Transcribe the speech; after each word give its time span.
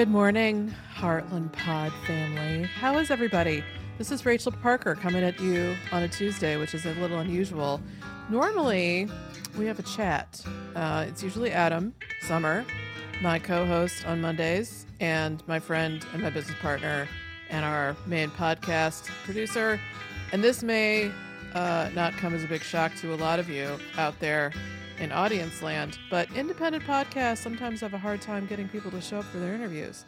Good 0.00 0.08
morning, 0.08 0.74
Heartland 0.94 1.52
Pod 1.52 1.92
family. 2.06 2.62
How 2.62 2.96
is 2.96 3.10
everybody? 3.10 3.62
This 3.98 4.10
is 4.10 4.24
Rachel 4.24 4.50
Parker 4.50 4.94
coming 4.94 5.22
at 5.22 5.38
you 5.38 5.76
on 5.92 6.02
a 6.02 6.08
Tuesday, 6.08 6.56
which 6.56 6.72
is 6.72 6.86
a 6.86 6.94
little 6.94 7.18
unusual. 7.18 7.82
Normally, 8.30 9.10
we 9.58 9.66
have 9.66 9.78
a 9.78 9.82
chat. 9.82 10.42
Uh, 10.74 11.04
it's 11.06 11.22
usually 11.22 11.52
Adam 11.52 11.94
Sommer, 12.22 12.64
my 13.20 13.38
co 13.38 13.66
host 13.66 14.06
on 14.06 14.22
Mondays, 14.22 14.86
and 15.00 15.46
my 15.46 15.58
friend 15.58 16.02
and 16.14 16.22
my 16.22 16.30
business 16.30 16.56
partner, 16.62 17.06
and 17.50 17.62
our 17.62 17.94
main 18.06 18.30
podcast 18.30 19.04
producer. 19.24 19.78
And 20.32 20.42
this 20.42 20.62
may 20.62 21.12
uh, 21.52 21.90
not 21.94 22.14
come 22.14 22.32
as 22.32 22.42
a 22.42 22.48
big 22.48 22.62
shock 22.62 22.94
to 23.02 23.12
a 23.12 23.16
lot 23.16 23.38
of 23.38 23.50
you 23.50 23.78
out 23.98 24.18
there 24.18 24.50
in 25.00 25.12
audience 25.12 25.62
land, 25.62 25.98
but 26.10 26.30
independent 26.36 26.84
podcasts 26.84 27.38
sometimes 27.38 27.80
have 27.80 27.94
a 27.94 27.98
hard 27.98 28.20
time 28.20 28.46
getting 28.46 28.68
people 28.68 28.90
to 28.90 29.00
show 29.00 29.18
up 29.18 29.24
for 29.24 29.38
their 29.38 29.54
interviews. 29.54 30.04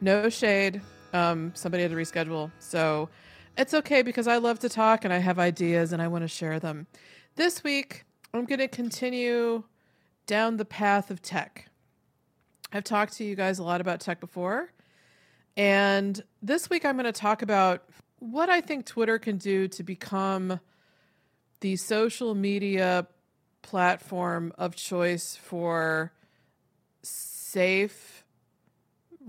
No 0.00 0.30
shade. 0.30 0.80
Um, 1.12 1.52
somebody 1.54 1.82
had 1.82 1.92
to 1.92 1.96
reschedule. 1.96 2.50
So 2.58 3.10
it's 3.58 3.74
okay 3.74 4.00
because 4.00 4.26
I 4.26 4.38
love 4.38 4.58
to 4.60 4.70
talk 4.70 5.04
and 5.04 5.12
I 5.12 5.18
have 5.18 5.38
ideas 5.38 5.92
and 5.92 6.00
I 6.00 6.08
want 6.08 6.22
to 6.22 6.28
share 6.28 6.58
them. 6.58 6.86
This 7.36 7.62
week, 7.62 8.04
I'm 8.32 8.46
going 8.46 8.58
to 8.60 8.68
continue 8.68 9.64
down 10.26 10.56
the 10.56 10.64
path 10.64 11.10
of 11.10 11.20
tech. 11.20 11.68
I've 12.72 12.84
talked 12.84 13.12
to 13.18 13.24
you 13.24 13.36
guys 13.36 13.58
a 13.58 13.62
lot 13.62 13.82
about 13.82 14.00
tech 14.00 14.18
before. 14.18 14.72
And 15.58 16.22
this 16.40 16.70
week, 16.70 16.86
I'm 16.86 16.96
going 16.96 17.04
to 17.04 17.12
talk 17.12 17.42
about 17.42 17.84
what 18.18 18.48
I 18.48 18.62
think 18.62 18.86
Twitter 18.86 19.18
can 19.18 19.36
do 19.36 19.68
to 19.68 19.82
become 19.82 20.58
the 21.60 21.76
social 21.76 22.34
media 22.34 23.06
platform 23.62 24.52
of 24.58 24.76
choice 24.76 25.36
for 25.36 26.12
safe, 27.02 28.24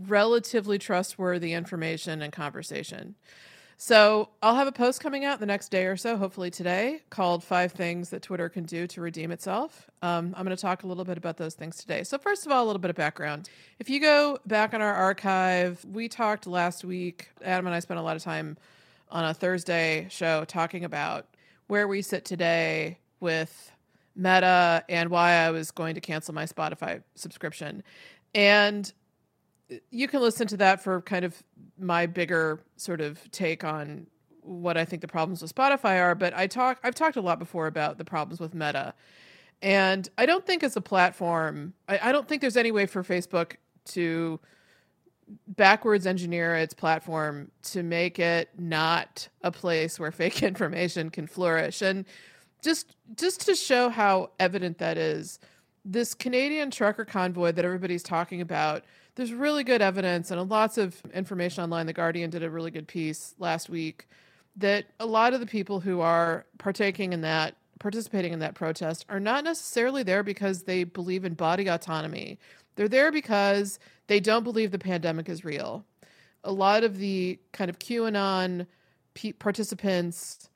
relatively 0.08 0.78
trustworthy 0.78 1.54
information 1.54 2.22
and 2.22 2.34
conversation. 2.34 3.16
So 3.78 4.30
I'll 4.42 4.56
have 4.56 4.68
a 4.68 4.72
post 4.72 5.02
coming 5.02 5.26
out 5.26 5.42
the 5.42 5.46
next 5.46 5.70
day 5.70 5.88
or 5.88 5.98
so, 5.98 6.16
hopefully 6.16 6.50
today, 6.50 7.02
called 7.10 7.44
Five 7.44 7.74
Things 7.74 8.12
That 8.12 8.22
Twitter 8.22 8.48
Can 8.48 8.64
Do 8.64 8.88
to 8.88 9.02
Redeem 9.02 9.30
Itself. 9.30 9.90
Um, 10.02 10.34
I'm 10.38 10.46
going 10.46 10.56
to 10.56 10.62
talk 10.62 10.84
a 10.84 10.88
little 10.88 11.04
bit 11.04 11.18
about 11.18 11.36
those 11.36 11.54
things 11.54 11.76
today. 11.76 12.04
So, 12.06 12.18
first 12.18 12.46
of 12.46 12.52
all, 12.54 12.64
a 12.64 12.68
little 12.68 12.80
bit 12.80 12.92
of 12.92 12.96
background. 12.96 13.50
If 13.80 13.90
you 13.90 14.00
go 14.00 14.38
back 14.46 14.74
on 14.74 14.82
our 14.82 14.94
archive, 14.94 15.84
we 15.92 16.08
talked 16.08 16.48
last 16.48 16.86
week, 16.86 17.28
Adam 17.44 17.66
and 17.66 17.76
I 17.76 17.80
spent 17.80 18.00
a 18.00 18.04
lot 18.04 18.16
of 18.16 18.24
time 18.24 18.58
on 19.12 19.26
a 19.26 19.34
Thursday 19.34 20.08
show 20.10 20.46
talking 20.46 20.86
about 20.86 21.28
where 21.68 21.86
we 21.86 22.02
sit 22.02 22.24
today 22.24 23.00
with 23.20 23.73
Meta 24.16 24.84
and 24.90 25.10
why 25.10 25.34
I 25.34 25.52
was 25.52 25.72
going 25.72 25.96
to 25.96 26.02
cancel 26.02 26.34
my 26.34 26.46
Spotify 26.46 27.04
subscription. 27.16 27.84
And 28.36 28.92
you 29.90 30.08
can 30.08 30.22
listen 30.22 30.48
to 30.48 30.58
that 30.58 30.84
for 30.84 31.02
kind 31.02 31.26
of 31.26 31.42
my 31.80 32.06
bigger 32.06 32.60
sort 32.78 33.02
of 33.02 33.20
take 33.32 33.64
on 33.64 34.08
what 34.42 34.78
I 34.78 34.86
think 34.86 35.02
the 35.02 35.08
problems 35.08 35.42
with 35.42 35.54
Spotify 35.56 36.02
are, 36.02 36.16
but 36.16 36.34
I 36.36 36.48
talk 36.48 36.80
I've 36.84 36.96
talked 36.96 37.16
a 37.16 37.22
lot 37.22 37.40
before 37.40 37.68
about 37.68 37.98
the 37.98 38.06
problems 38.06 38.40
with 38.40 38.54
Meta. 38.54 38.94
And 39.62 40.10
I 40.18 40.26
don't 40.26 40.46
think 40.46 40.64
as 40.64 40.76
a 40.76 40.82
platform, 40.82 41.74
I, 41.88 42.10
I 42.10 42.12
don't 42.12 42.28
think 42.28 42.42
there's 42.42 42.58
any 42.58 42.72
way 42.72 42.86
for 42.86 43.04
Facebook 43.04 43.56
to 43.86 44.40
backwards 45.48 46.06
engineer 46.06 46.56
its 46.56 46.74
platform 46.74 47.50
to 47.64 47.82
make 47.82 48.20
it 48.20 48.50
not 48.58 49.30
a 49.42 49.52
place 49.52 50.00
where 50.00 50.12
fake 50.12 50.44
information 50.44 51.10
can 51.10 51.28
flourish. 51.28 51.82
And 51.82 52.06
just 52.64 52.96
just 53.16 53.42
to 53.42 53.56
show 53.56 53.90
how 53.90 54.32
evident 54.40 54.80
that 54.80 54.98
is, 54.98 55.40
this 55.86 56.14
Canadian 56.14 56.72
trucker 56.72 57.06
convoy 57.06 57.52
that 57.52 57.66
everybody's 57.66 58.04
talking 58.04 58.42
about, 58.42 58.84
there's 59.16 59.34
really 59.34 59.64
good 59.64 59.82
evidence 59.82 60.32
and 60.32 60.50
lots 60.50 60.78
of 60.78 61.00
information 61.14 61.64
online. 61.64 61.86
The 61.86 61.94
Guardian 61.94 62.30
did 62.30 62.44
a 62.44 62.50
really 62.50 62.72
good 62.72 62.88
piece 62.88 63.36
last 63.38 63.70
week 63.70 64.08
that 64.56 64.86
a 65.00 65.06
lot 65.06 65.34
of 65.34 65.40
the 65.40 65.46
people 65.46 65.80
who 65.80 66.00
are 66.02 66.46
partaking 66.58 67.14
in 67.14 67.22
that, 67.22 67.56
participating 67.80 68.34
in 68.34 68.40
that 68.40 68.56
protest, 68.56 69.06
are 69.10 69.20
not 69.20 69.44
necessarily 69.44 70.04
there 70.04 70.24
because 70.24 70.64
they 70.64 70.84
believe 70.84 71.26
in 71.26 71.34
body 71.34 71.68
autonomy. 71.68 72.40
They're 72.76 72.88
there 72.88 73.12
because 73.12 73.80
they 74.08 74.20
don't 74.20 74.44
believe 74.44 74.72
the 74.72 74.80
pandemic 74.80 75.30
is 75.30 75.44
real. 75.44 75.86
A 76.44 76.52
lot 76.52 76.84
of 76.84 76.98
the 76.98 77.40
kind 77.52 77.70
of 77.70 77.80
QAnon 77.80 78.68
participants 79.40 80.50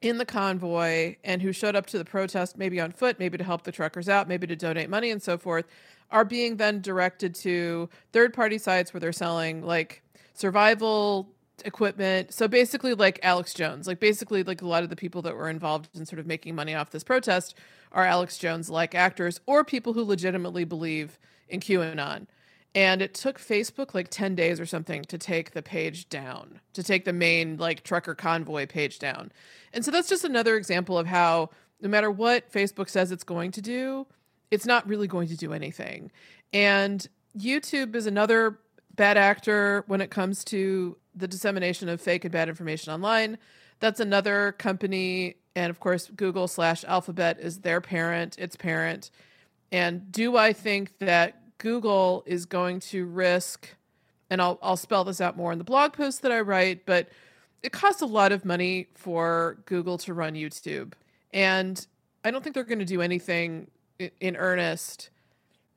in 0.00 0.18
the 0.18 0.24
convoy 0.24 1.16
and 1.24 1.42
who 1.42 1.52
showed 1.52 1.74
up 1.74 1.86
to 1.86 1.98
the 1.98 2.04
protest, 2.04 2.56
maybe 2.56 2.80
on 2.80 2.92
foot, 2.92 3.18
maybe 3.18 3.36
to 3.38 3.44
help 3.44 3.64
the 3.64 3.72
truckers 3.72 4.08
out, 4.08 4.28
maybe 4.28 4.46
to 4.46 4.56
donate 4.56 4.88
money 4.88 5.10
and 5.10 5.22
so 5.22 5.36
forth, 5.36 5.66
are 6.10 6.24
being 6.24 6.56
then 6.56 6.80
directed 6.80 7.34
to 7.34 7.88
third 8.12 8.32
party 8.32 8.58
sites 8.58 8.94
where 8.94 9.00
they're 9.00 9.12
selling 9.12 9.62
like 9.62 10.02
survival 10.34 11.28
equipment. 11.64 12.32
So 12.32 12.48
basically, 12.48 12.94
like 12.94 13.18
Alex 13.22 13.52
Jones, 13.54 13.86
like 13.86 14.00
basically, 14.00 14.42
like 14.42 14.62
a 14.62 14.66
lot 14.66 14.84
of 14.84 14.90
the 14.90 14.96
people 14.96 15.22
that 15.22 15.34
were 15.34 15.48
involved 15.48 15.88
in 15.94 16.06
sort 16.06 16.20
of 16.20 16.26
making 16.26 16.54
money 16.54 16.74
off 16.74 16.90
this 16.90 17.04
protest 17.04 17.54
are 17.92 18.04
Alex 18.04 18.38
Jones 18.38 18.70
like 18.70 18.94
actors 18.94 19.40
or 19.46 19.64
people 19.64 19.92
who 19.92 20.04
legitimately 20.04 20.64
believe 20.64 21.18
in 21.48 21.60
QAnon. 21.60 22.26
And 22.74 23.00
it 23.02 23.14
took 23.14 23.38
Facebook 23.38 23.94
like 23.94 24.08
10 24.08 24.34
days 24.34 24.60
or 24.60 24.66
something 24.66 25.02
to 25.04 25.18
take 25.18 25.52
the 25.52 25.62
page 25.62 26.08
down, 26.08 26.60
to 26.74 26.82
take 26.82 27.04
the 27.04 27.12
main 27.12 27.56
like 27.56 27.82
trucker 27.82 28.14
convoy 28.14 28.66
page 28.66 28.98
down. 28.98 29.32
And 29.72 29.84
so 29.84 29.90
that's 29.90 30.08
just 30.08 30.24
another 30.24 30.56
example 30.56 30.98
of 30.98 31.06
how 31.06 31.50
no 31.80 31.88
matter 31.88 32.10
what 32.10 32.52
Facebook 32.52 32.88
says 32.88 33.10
it's 33.10 33.24
going 33.24 33.52
to 33.52 33.62
do, 33.62 34.06
it's 34.50 34.66
not 34.66 34.86
really 34.86 35.06
going 35.06 35.28
to 35.28 35.36
do 35.36 35.52
anything. 35.52 36.10
And 36.52 37.06
YouTube 37.36 37.94
is 37.94 38.06
another 38.06 38.58
bad 38.94 39.16
actor 39.16 39.84
when 39.86 40.00
it 40.00 40.10
comes 40.10 40.44
to 40.44 40.96
the 41.14 41.28
dissemination 41.28 41.88
of 41.88 42.00
fake 42.00 42.24
and 42.24 42.32
bad 42.32 42.48
information 42.48 42.92
online. 42.92 43.38
That's 43.80 44.00
another 44.00 44.52
company. 44.52 45.36
And 45.54 45.70
of 45.70 45.80
course, 45.80 46.10
Google 46.14 46.48
slash 46.48 46.84
Alphabet 46.84 47.38
is 47.40 47.60
their 47.60 47.80
parent, 47.80 48.38
its 48.38 48.56
parent. 48.56 49.10
And 49.70 50.10
do 50.10 50.36
I 50.36 50.52
think 50.52 50.98
that 50.98 51.37
Google 51.58 52.22
is 52.26 52.46
going 52.46 52.80
to 52.80 53.04
risk, 53.04 53.68
and 54.30 54.40
I'll, 54.40 54.58
I'll 54.62 54.76
spell 54.76 55.04
this 55.04 55.20
out 55.20 55.36
more 55.36 55.52
in 55.52 55.58
the 55.58 55.64
blog 55.64 55.92
post 55.92 56.22
that 56.22 56.32
I 56.32 56.40
write, 56.40 56.86
but 56.86 57.08
it 57.62 57.72
costs 57.72 58.02
a 58.02 58.06
lot 58.06 58.32
of 58.32 58.44
money 58.44 58.86
for 58.94 59.58
Google 59.66 59.98
to 59.98 60.14
run 60.14 60.34
YouTube. 60.34 60.92
And 61.32 61.84
I 62.24 62.30
don't 62.30 62.42
think 62.42 62.54
they're 62.54 62.64
going 62.64 62.78
to 62.78 62.84
do 62.84 63.02
anything 63.02 63.68
in, 63.98 64.36
earnest 64.36 65.10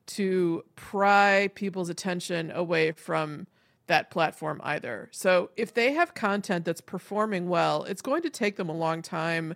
to 0.07 0.63
pry 0.75 1.49
people's 1.55 1.89
attention 1.89 2.51
away 2.51 2.91
from 2.91 3.47
that 3.87 4.11
platform 4.11 4.61
either. 4.63 5.09
So 5.11 5.49
if 5.57 5.73
they 5.73 5.93
have 5.93 6.13
content 6.13 6.65
that's 6.65 6.81
performing 6.81 7.49
well, 7.49 7.83
it's 7.83 8.01
going 8.01 8.21
to 8.21 8.29
take 8.29 8.55
them 8.55 8.69
a 8.69 8.73
long 8.73 9.01
time 9.01 9.55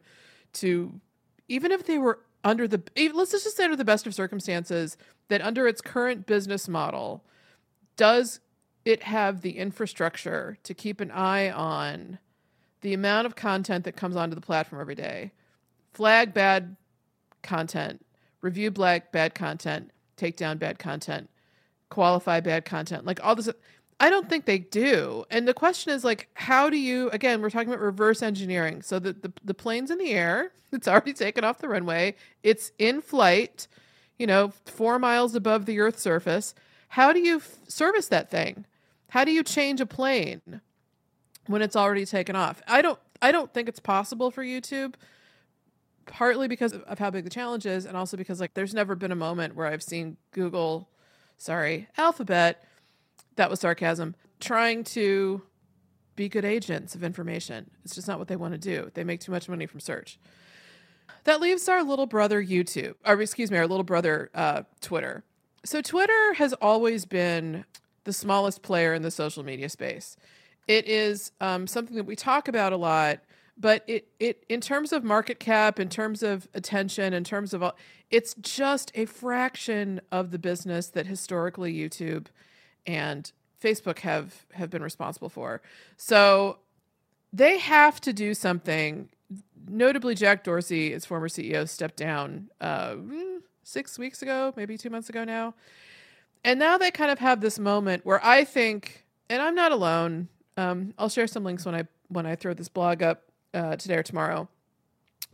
to 0.53 0.99
even 1.47 1.71
if 1.71 1.85
they 1.85 1.97
were 1.97 2.19
under 2.45 2.67
the 2.67 2.81
let's 3.13 3.31
just 3.31 3.57
say 3.57 3.63
under 3.63 3.75
the 3.75 3.83
best 3.83 4.07
of 4.07 4.13
circumstances 4.15 4.95
that 5.27 5.41
under 5.41 5.67
its 5.67 5.81
current 5.81 6.27
business 6.27 6.67
model 6.67 7.25
does 7.97 8.39
it 8.85 9.03
have 9.03 9.41
the 9.41 9.57
infrastructure 9.57 10.57
to 10.63 10.73
keep 10.73 11.01
an 11.01 11.09
eye 11.09 11.49
on 11.49 12.19
the 12.81 12.93
amount 12.93 13.25
of 13.25 13.35
content 13.35 13.83
that 13.83 13.97
comes 13.97 14.15
onto 14.15 14.35
the 14.35 14.41
platform 14.41 14.79
every 14.79 14.93
day? 14.93 15.31
Flag 15.93 16.33
bad 16.33 16.75
content 17.41 18.05
review 18.41 18.69
black 18.69 19.11
bad 19.11 19.33
content 19.33 19.91
take 20.17 20.37
down 20.37 20.57
bad 20.57 20.79
content 20.79 21.29
qualify 21.89 22.39
bad 22.39 22.65
content 22.65 23.05
like 23.05 23.19
all 23.23 23.35
this 23.35 23.49
I 23.99 24.09
don't 24.09 24.29
think 24.29 24.45
they 24.45 24.59
do. 24.59 25.23
And 25.31 25.47
the 25.47 25.53
question 25.53 25.93
is 25.93 26.03
like, 26.03 26.27
how 26.33 26.69
do 26.69 26.77
you 26.77 27.09
again, 27.11 27.41
we're 27.41 27.49
talking 27.49 27.69
about 27.69 27.79
reverse 27.79 28.21
engineering. 28.21 28.81
So 28.81 28.99
the, 28.99 29.13
the, 29.13 29.31
the 29.43 29.53
plane's 29.53 29.89
in 29.89 29.97
the 29.97 30.11
air, 30.11 30.51
it's 30.71 30.87
already 30.87 31.13
taken 31.13 31.43
off 31.43 31.59
the 31.59 31.69
runway, 31.69 32.15
it's 32.43 32.71
in 32.77 33.01
flight, 33.01 33.67
you 34.19 34.27
know, 34.27 34.51
four 34.65 34.99
miles 34.99 35.35
above 35.35 35.65
the 35.65 35.79
Earth's 35.79 36.01
surface. 36.01 36.53
How 36.89 37.13
do 37.13 37.19
you 37.19 37.37
f- 37.37 37.57
service 37.67 38.07
that 38.09 38.29
thing? 38.29 38.65
How 39.09 39.23
do 39.23 39.31
you 39.31 39.43
change 39.43 39.79
a 39.79 39.85
plane 39.85 40.61
when 41.47 41.61
it's 41.61 41.75
already 41.75 42.05
taken 42.05 42.35
off? 42.35 42.61
I 42.67 42.81
don't 42.81 42.99
I 43.21 43.31
don't 43.31 43.53
think 43.53 43.69
it's 43.69 43.79
possible 43.79 44.29
for 44.29 44.43
YouTube. 44.43 44.95
Partly 46.05 46.47
because 46.47 46.73
of 46.73 46.99
how 46.99 47.09
big 47.09 47.23
the 47.23 47.31
challenge 47.31 47.65
is, 47.65 47.85
and 47.85 47.97
also 47.97 48.15
because 48.15 48.39
like 48.39 48.53
there's 48.53 48.75
never 48.75 48.93
been 48.93 49.11
a 49.11 49.15
moment 49.15 49.55
where 49.55 49.65
I've 49.65 49.81
seen 49.81 50.17
Google, 50.31 50.87
sorry, 51.37 51.87
Alphabet 51.97 52.63
that 53.35 53.49
was 53.49 53.59
sarcasm. 53.59 54.15
Trying 54.39 54.83
to 54.85 55.41
be 56.15 56.29
good 56.29 56.45
agents 56.45 56.95
of 56.95 57.03
information. 57.03 57.69
It's 57.83 57.95
just 57.95 58.07
not 58.07 58.19
what 58.19 58.27
they 58.27 58.35
want 58.35 58.53
to 58.53 58.57
do. 58.57 58.91
They 58.93 59.03
make 59.03 59.19
too 59.19 59.31
much 59.31 59.49
money 59.49 59.65
from 59.65 59.79
search. 59.79 60.17
That 61.25 61.41
leaves 61.41 61.67
our 61.67 61.83
little 61.83 62.05
brother 62.05 62.43
YouTube, 62.43 62.95
or 63.05 63.19
excuse 63.21 63.51
me, 63.51 63.57
our 63.57 63.67
little 63.67 63.83
brother 63.83 64.29
uh, 64.33 64.63
Twitter. 64.81 65.23
So 65.63 65.81
Twitter 65.81 66.33
has 66.35 66.53
always 66.53 67.05
been 67.05 67.65
the 68.03 68.13
smallest 68.13 68.61
player 68.61 68.93
in 68.93 69.01
the 69.01 69.11
social 69.11 69.43
media 69.43 69.67
space. 69.69 70.15
It 70.67 70.87
is 70.87 71.31
um, 71.41 71.67
something 71.67 71.95
that 71.95 72.05
we 72.05 72.15
talk 72.15 72.47
about 72.47 72.73
a 72.73 72.77
lot, 72.77 73.19
but 73.57 73.83
it 73.87 74.07
it 74.19 74.45
in 74.49 74.61
terms 74.61 74.93
of 74.93 75.03
market 75.03 75.39
cap, 75.39 75.79
in 75.79 75.89
terms 75.89 76.23
of 76.23 76.47
attention, 76.53 77.13
in 77.13 77.23
terms 77.23 77.53
of 77.53 77.63
all, 77.63 77.75
it's 78.11 78.35
just 78.35 78.91
a 78.95 79.05
fraction 79.05 80.01
of 80.11 80.31
the 80.31 80.39
business 80.39 80.87
that 80.89 81.07
historically 81.07 81.73
YouTube 81.73 82.27
and 82.85 83.31
Facebook 83.61 83.99
have 83.99 84.45
have 84.53 84.69
been 84.69 84.83
responsible 84.83 85.29
for. 85.29 85.61
So 85.97 86.59
they 87.33 87.57
have 87.59 87.99
to 88.01 88.13
do 88.13 88.33
something. 88.33 89.09
Notably, 89.67 90.13
Jack 90.13 90.43
Dorsey, 90.43 90.93
its 90.93 91.05
former 91.05 91.27
CEO, 91.27 91.67
stepped 91.67 91.97
down 91.97 92.49
uh, 92.61 92.95
six 93.63 93.97
weeks 93.97 94.21
ago, 94.21 94.53
maybe 94.55 94.77
two 94.77 94.89
months 94.89 95.09
ago 95.09 95.23
now. 95.23 95.55
And 96.43 96.59
now 96.59 96.77
they 96.77 96.91
kind 96.91 97.09
of 97.09 97.17
have 97.19 97.41
this 97.41 97.57
moment 97.57 98.05
where 98.05 98.23
I 98.23 98.43
think, 98.43 99.03
and 99.29 99.41
I'm 99.41 99.55
not 99.55 99.71
alone. 99.71 100.27
Um, 100.57 100.93
I'll 100.99 101.09
share 101.09 101.27
some 101.27 101.43
links 101.43 101.65
when 101.65 101.75
I 101.75 101.87
when 102.07 102.25
I 102.25 102.35
throw 102.35 102.53
this 102.53 102.69
blog 102.69 103.01
up 103.01 103.23
uh, 103.53 103.75
today 103.75 103.95
or 103.95 104.03
tomorrow. 104.03 104.47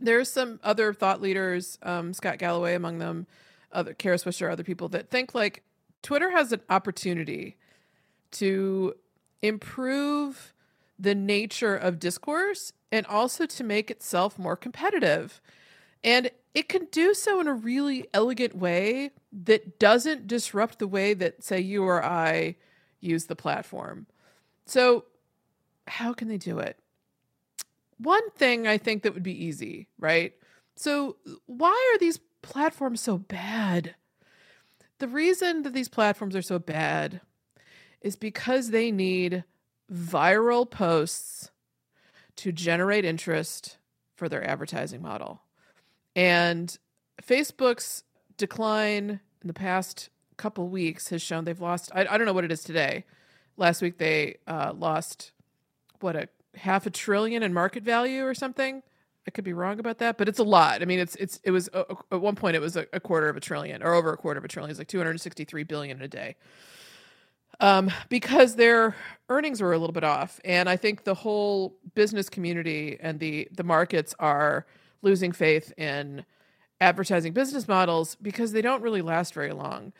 There's 0.00 0.32
some 0.32 0.58
other 0.64 0.92
thought 0.92 1.20
leaders, 1.20 1.78
um, 1.82 2.14
Scott 2.14 2.38
Galloway 2.38 2.74
among 2.74 2.98
them, 2.98 3.26
other 3.70 3.94
Kara 3.94 4.16
Swisher, 4.16 4.50
other 4.50 4.64
people 4.64 4.88
that 4.88 5.10
think 5.10 5.34
like 5.34 5.62
Twitter 6.02 6.30
has 6.30 6.52
an 6.52 6.60
opportunity 6.68 7.56
to 8.32 8.94
improve 9.40 10.52
the 10.98 11.14
nature 11.14 11.76
of 11.76 11.98
discourse 11.98 12.72
and 12.90 13.06
also 13.06 13.46
to 13.46 13.64
make 13.64 13.90
itself 13.90 14.38
more 14.38 14.56
competitive. 14.56 15.40
And 16.04 16.30
it 16.54 16.68
can 16.68 16.86
do 16.90 17.14
so 17.14 17.40
in 17.40 17.46
a 17.46 17.54
really 17.54 18.06
elegant 18.12 18.56
way 18.56 19.10
that 19.32 19.78
doesn't 19.78 20.26
disrupt 20.26 20.78
the 20.78 20.86
way 20.86 21.14
that, 21.14 21.42
say, 21.42 21.60
you 21.60 21.84
or 21.84 22.04
I 22.04 22.56
use 23.00 23.26
the 23.26 23.36
platform. 23.36 24.06
So, 24.66 25.04
how 25.88 26.12
can 26.12 26.28
they 26.28 26.38
do 26.38 26.58
it? 26.58 26.78
One 27.98 28.30
thing 28.30 28.66
I 28.66 28.78
think 28.78 29.02
that 29.02 29.14
would 29.14 29.22
be 29.22 29.44
easy, 29.44 29.88
right? 29.98 30.34
So, 30.76 31.16
why 31.46 31.92
are 31.94 31.98
these 31.98 32.18
platforms 32.42 33.00
so 33.00 33.18
bad? 33.18 33.94
The 35.02 35.08
reason 35.08 35.62
that 35.64 35.72
these 35.72 35.88
platforms 35.88 36.36
are 36.36 36.42
so 36.42 36.60
bad 36.60 37.22
is 38.02 38.14
because 38.14 38.70
they 38.70 38.92
need 38.92 39.42
viral 39.92 40.70
posts 40.70 41.50
to 42.36 42.52
generate 42.52 43.04
interest 43.04 43.78
for 44.14 44.28
their 44.28 44.48
advertising 44.48 45.02
model. 45.02 45.42
And 46.14 46.78
Facebook's 47.20 48.04
decline 48.36 49.18
in 49.40 49.48
the 49.48 49.52
past 49.52 50.08
couple 50.36 50.68
weeks 50.68 51.08
has 51.08 51.20
shown 51.20 51.46
they've 51.46 51.60
lost, 51.60 51.90
I, 51.92 52.06
I 52.06 52.16
don't 52.16 52.24
know 52.24 52.32
what 52.32 52.44
it 52.44 52.52
is 52.52 52.62
today. 52.62 53.04
Last 53.56 53.82
week 53.82 53.98
they 53.98 54.36
uh, 54.46 54.72
lost, 54.72 55.32
what, 55.98 56.14
a 56.14 56.28
half 56.54 56.86
a 56.86 56.90
trillion 56.90 57.42
in 57.42 57.52
market 57.52 57.82
value 57.82 58.24
or 58.24 58.34
something? 58.34 58.84
I 59.26 59.30
could 59.30 59.44
be 59.44 59.52
wrong 59.52 59.78
about 59.78 59.98
that, 59.98 60.18
but 60.18 60.28
it's 60.28 60.40
a 60.40 60.44
lot. 60.44 60.82
I 60.82 60.84
mean, 60.84 60.98
it's 60.98 61.14
it's 61.16 61.38
it 61.44 61.52
was 61.52 61.68
uh, 61.72 61.84
at 62.10 62.20
one 62.20 62.34
point 62.34 62.56
it 62.56 62.60
was 62.60 62.76
a, 62.76 62.86
a, 62.92 62.98
quarter 62.98 63.28
of 63.28 63.36
a 63.36 63.40
trillion 63.40 63.82
or 63.82 63.94
over 63.94 64.12
a 64.12 64.16
quarter 64.16 64.38
of 64.38 64.44
a 64.44 64.48
trillion. 64.48 64.70
It's 64.70 64.80
like 64.80 64.88
263 64.88 65.62
billion 65.62 66.02
a 66.02 66.08
day 66.08 66.36
um, 67.60 67.90
because 68.08 68.56
their 68.56 68.96
earnings 69.28 69.60
were 69.60 69.72
a 69.72 69.78
little 69.78 69.92
bit 69.92 70.04
off, 70.04 70.40
and 70.44 70.68
I 70.68 70.76
think 70.76 71.04
the 71.04 71.14
whole 71.14 71.76
business 71.94 72.28
community 72.28 72.98
and 73.00 73.20
the 73.20 73.48
the 73.52 73.64
markets 73.64 74.14
are 74.18 74.66
losing 75.02 75.32
faith 75.32 75.72
in 75.76 76.24
advertising 76.80 77.32
business 77.32 77.68
models 77.68 78.16
because 78.20 78.52
they 78.52 78.62
don't 78.62 78.82
really 78.82 79.02
last 79.02 79.34
very 79.34 79.52
long. 79.52 79.92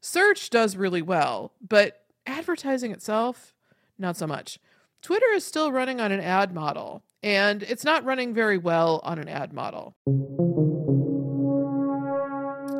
Search 0.00 0.50
does 0.50 0.76
really 0.76 1.02
well, 1.02 1.52
but 1.66 2.04
advertising 2.26 2.92
itself, 2.92 3.54
not 3.98 4.16
so 4.16 4.26
much. 4.26 4.58
Twitter 5.00 5.26
is 5.32 5.44
still 5.44 5.72
running 5.72 6.00
on 6.00 6.12
an 6.12 6.20
ad 6.20 6.54
model, 6.54 7.02
and 7.22 7.62
it's 7.62 7.84
not 7.84 8.04
running 8.04 8.34
very 8.34 8.58
well 8.58 9.00
on 9.04 9.18
an 9.18 9.28
ad 9.28 9.52
model. 9.52 9.96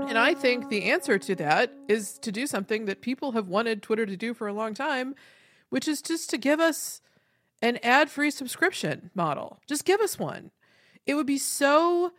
And 0.08 0.16
I 0.16 0.34
think 0.34 0.68
the 0.68 0.90
answer 0.90 1.18
to 1.18 1.34
that 1.36 1.72
is 1.88 2.18
to 2.20 2.32
do 2.32 2.46
something 2.46 2.86
that 2.86 3.02
people 3.02 3.32
have 3.32 3.48
wanted 3.48 3.82
Twitter 3.82 4.06
to 4.06 4.16
do 4.16 4.32
for 4.32 4.48
a 4.48 4.54
long 4.54 4.74
time, 4.74 5.14
which 5.68 5.86
is 5.86 6.00
just 6.00 6.30
to 6.30 6.38
give 6.38 6.60
us 6.60 7.02
an 7.60 7.78
ad 7.82 8.10
free 8.10 8.30
subscription 8.30 9.10
model. 9.14 9.60
Just 9.66 9.84
give 9.84 10.00
us 10.00 10.18
one. 10.18 10.50
It 11.04 11.14
would 11.14 11.26
be 11.26 11.38
so 11.38 12.12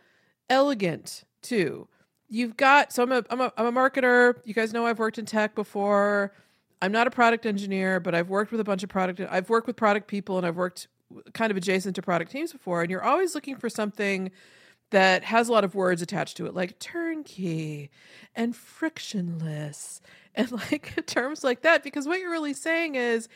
elegant, 0.48 1.24
too. 1.42 1.88
You've 2.28 2.56
got, 2.56 2.92
so 2.92 3.02
I'm 3.02 3.12
a, 3.12 3.24
I'm 3.28 3.40
a, 3.40 3.52
I'm 3.56 3.66
a 3.66 3.72
marketer. 3.72 4.36
You 4.44 4.54
guys 4.54 4.72
know 4.72 4.86
I've 4.86 4.98
worked 4.98 5.18
in 5.18 5.26
tech 5.26 5.54
before. 5.54 6.32
I'm 6.80 6.92
not 6.92 7.06
a 7.06 7.10
product 7.10 7.44
engineer, 7.44 7.98
but 7.98 8.14
I've 8.14 8.28
worked 8.28 8.52
with 8.52 8.60
a 8.60 8.64
bunch 8.64 8.82
of 8.82 8.88
product, 8.88 9.20
I've 9.28 9.50
worked 9.50 9.66
with 9.66 9.76
product 9.76 10.06
people 10.06 10.38
and 10.38 10.46
I've 10.46 10.56
worked 10.56 10.88
kind 11.32 11.50
of 11.50 11.56
adjacent 11.56 11.96
to 11.96 12.02
product 12.02 12.30
teams 12.30 12.52
before. 12.52 12.82
And 12.82 12.90
you're 12.90 13.04
always 13.04 13.34
looking 13.34 13.56
for 13.56 13.68
something 13.68 14.30
that 14.90 15.24
has 15.24 15.48
a 15.48 15.52
lot 15.52 15.64
of 15.64 15.74
words 15.74 16.02
attached 16.02 16.36
to 16.36 16.46
it, 16.46 16.54
like 16.54 16.78
turnkey 16.78 17.90
and 18.34 18.54
frictionless 18.54 20.00
and 20.34 20.50
like 20.70 21.06
terms 21.06 21.44
like 21.44 21.62
that. 21.62 21.82
Because 21.82 22.06
what 22.06 22.20
you're 22.20 22.30
really 22.30 22.54
saying 22.54 22.96
is 22.96 23.28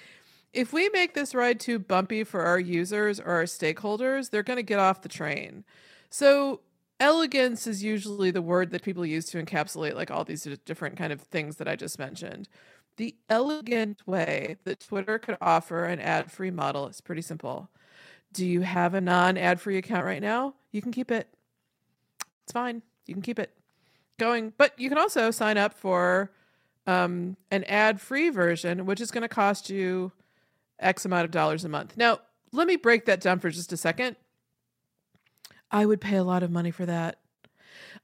if 0.52 0.72
we 0.72 0.88
make 0.90 1.14
this 1.14 1.34
ride 1.34 1.58
too 1.60 1.78
bumpy 1.78 2.24
for 2.24 2.42
our 2.42 2.58
users 2.58 3.18
or 3.20 3.30
our 3.30 3.44
stakeholders, 3.44 4.30
they're 4.30 4.42
going 4.42 4.56
to 4.56 4.62
get 4.62 4.78
off 4.78 5.02
the 5.02 5.08
train. 5.08 5.64
So, 6.10 6.60
elegance 7.00 7.66
is 7.66 7.82
usually 7.82 8.30
the 8.30 8.40
word 8.40 8.70
that 8.70 8.82
people 8.82 9.04
use 9.04 9.26
to 9.26 9.42
encapsulate 9.42 9.94
like 9.94 10.12
all 10.12 10.24
these 10.24 10.44
different 10.64 10.96
kind 10.96 11.12
of 11.12 11.20
things 11.20 11.56
that 11.56 11.66
I 11.66 11.74
just 11.74 11.98
mentioned. 11.98 12.48
The 12.96 13.16
elegant 13.28 14.06
way 14.06 14.56
that 14.64 14.80
Twitter 14.80 15.18
could 15.18 15.36
offer 15.40 15.84
an 15.84 16.00
ad 16.00 16.30
free 16.30 16.50
model 16.50 16.86
is 16.86 17.00
pretty 17.00 17.22
simple. 17.22 17.68
Do 18.32 18.46
you 18.46 18.60
have 18.60 18.94
a 18.94 19.00
non 19.00 19.36
ad 19.36 19.60
free 19.60 19.78
account 19.78 20.04
right 20.04 20.22
now? 20.22 20.54
You 20.70 20.82
can 20.82 20.92
keep 20.92 21.10
it. 21.10 21.28
It's 22.44 22.52
fine. 22.52 22.82
You 23.06 23.14
can 23.14 23.22
keep 23.22 23.38
it 23.38 23.50
going. 24.18 24.52
But 24.56 24.78
you 24.78 24.88
can 24.88 24.98
also 24.98 25.30
sign 25.30 25.56
up 25.58 25.74
for 25.74 26.30
um, 26.86 27.36
an 27.50 27.64
ad 27.64 28.00
free 28.00 28.30
version, 28.30 28.86
which 28.86 29.00
is 29.00 29.10
going 29.10 29.22
to 29.22 29.28
cost 29.28 29.70
you 29.70 30.12
X 30.78 31.04
amount 31.04 31.24
of 31.24 31.30
dollars 31.30 31.64
a 31.64 31.68
month. 31.68 31.96
Now, 31.96 32.20
let 32.52 32.66
me 32.66 32.76
break 32.76 33.06
that 33.06 33.20
down 33.20 33.38
for 33.38 33.50
just 33.50 33.72
a 33.72 33.76
second. 33.76 34.16
I 35.70 35.86
would 35.86 36.00
pay 36.00 36.16
a 36.16 36.24
lot 36.24 36.42
of 36.42 36.50
money 36.50 36.70
for 36.70 36.86
that. 36.86 37.18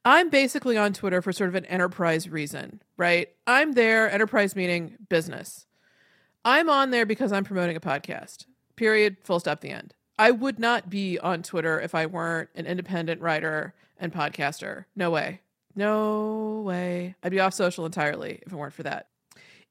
I'm 0.05 0.31
basically 0.31 0.77
on 0.77 0.93
Twitter 0.93 1.21
for 1.21 1.33
sort 1.33 1.49
of 1.49 1.55
an 1.55 1.67
enterprise 1.67 2.29
reason, 2.29 2.83
right? 2.97 3.29
I'm 3.47 3.73
there, 3.73 4.11
enterprise 4.11 4.57
meaning 4.57 4.97
business. 5.09 5.67
I'm 6.45 6.71
on 6.71 6.91
there 6.91 7.05
because 7.05 7.33
I'm 7.33 7.45
promoting 7.45 7.77
a 7.77 7.81
podcast. 7.81 8.47
Period. 8.77 9.19
Full 9.23 9.41
stop. 9.41 9.61
The 9.61 9.71
end. 9.71 9.95
I 10.19 10.31
would 10.31 10.59
not 10.59 10.89
be 10.89 11.19
on 11.19 11.43
Twitter 11.43 11.81
if 11.81 11.95
I 11.95 12.07
weren't 12.07 12.49
an 12.55 12.67
independent 12.67 13.21
writer 13.21 13.75
and 13.99 14.13
podcaster. 14.13 14.87
No 14.97 15.11
way. 15.11 15.41
No 15.75 16.63
way. 16.65 17.15
I'd 17.23 17.31
be 17.31 17.41
off 17.41 17.55
social 17.55 17.87
entirely 17.87 18.41
if 18.45 18.53
it 18.53 18.57
weren't 18.57 18.73
for 18.73 18.83
that. 18.85 19.09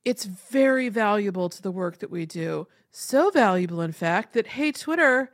It's 0.06 0.26
very 0.26 0.90
valuable 0.90 1.50
to 1.50 1.62
the 1.62 1.72
work 1.72 2.00
that 2.00 2.12
we 2.12 2.26
do. 2.26 2.68
So 2.92 3.30
valuable, 3.32 3.82
in 3.82 3.92
fact, 3.92 4.34
that 4.34 4.48
hey, 4.48 4.72
Twitter, 4.72 5.32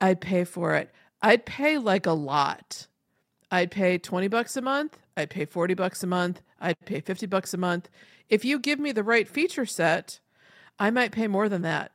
I'd 0.00 0.20
pay 0.20 0.44
for 0.44 0.74
it. 0.74 0.90
I'd 1.20 1.46
pay 1.46 1.78
like 1.78 2.06
a 2.06 2.12
lot. 2.12 2.86
I'd 3.50 3.70
pay 3.70 3.98
20 3.98 4.28
bucks 4.28 4.56
a 4.56 4.62
month. 4.62 4.98
I'd 5.16 5.30
pay 5.30 5.44
40 5.44 5.74
bucks 5.74 6.02
a 6.02 6.06
month. 6.06 6.42
I'd 6.60 6.78
pay 6.84 7.00
50 7.00 7.26
bucks 7.26 7.54
a 7.54 7.58
month. 7.58 7.88
If 8.28 8.44
you 8.44 8.58
give 8.58 8.78
me 8.78 8.92
the 8.92 9.04
right 9.04 9.28
feature 9.28 9.66
set, 9.66 10.20
I 10.78 10.90
might 10.90 11.12
pay 11.12 11.26
more 11.26 11.48
than 11.48 11.62
that. 11.62 11.92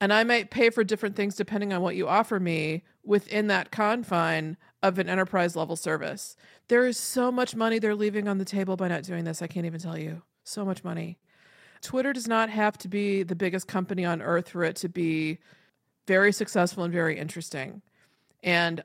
And 0.00 0.12
I 0.12 0.24
might 0.24 0.50
pay 0.50 0.70
for 0.70 0.84
different 0.84 1.16
things 1.16 1.34
depending 1.34 1.72
on 1.72 1.80
what 1.80 1.96
you 1.96 2.06
offer 2.06 2.38
me 2.38 2.84
within 3.02 3.46
that 3.46 3.70
confine 3.70 4.56
of 4.82 4.98
an 4.98 5.08
enterprise 5.08 5.56
level 5.56 5.74
service. 5.74 6.36
There 6.68 6.86
is 6.86 6.98
so 6.98 7.32
much 7.32 7.56
money 7.56 7.78
they're 7.78 7.94
leaving 7.94 8.28
on 8.28 8.38
the 8.38 8.44
table 8.44 8.76
by 8.76 8.88
not 8.88 9.04
doing 9.04 9.24
this. 9.24 9.42
I 9.42 9.46
can't 9.46 9.66
even 9.66 9.80
tell 9.80 9.98
you. 9.98 10.22
So 10.44 10.64
much 10.64 10.84
money. 10.84 11.18
Twitter 11.80 12.12
does 12.12 12.28
not 12.28 12.50
have 12.50 12.78
to 12.78 12.88
be 12.88 13.22
the 13.22 13.34
biggest 13.34 13.68
company 13.68 14.04
on 14.04 14.22
earth 14.22 14.50
for 14.50 14.64
it 14.64 14.76
to 14.76 14.88
be 14.88 15.38
very 16.06 16.32
successful 16.32 16.84
and 16.84 16.92
very 16.92 17.18
interesting. 17.18 17.82
And 18.42 18.82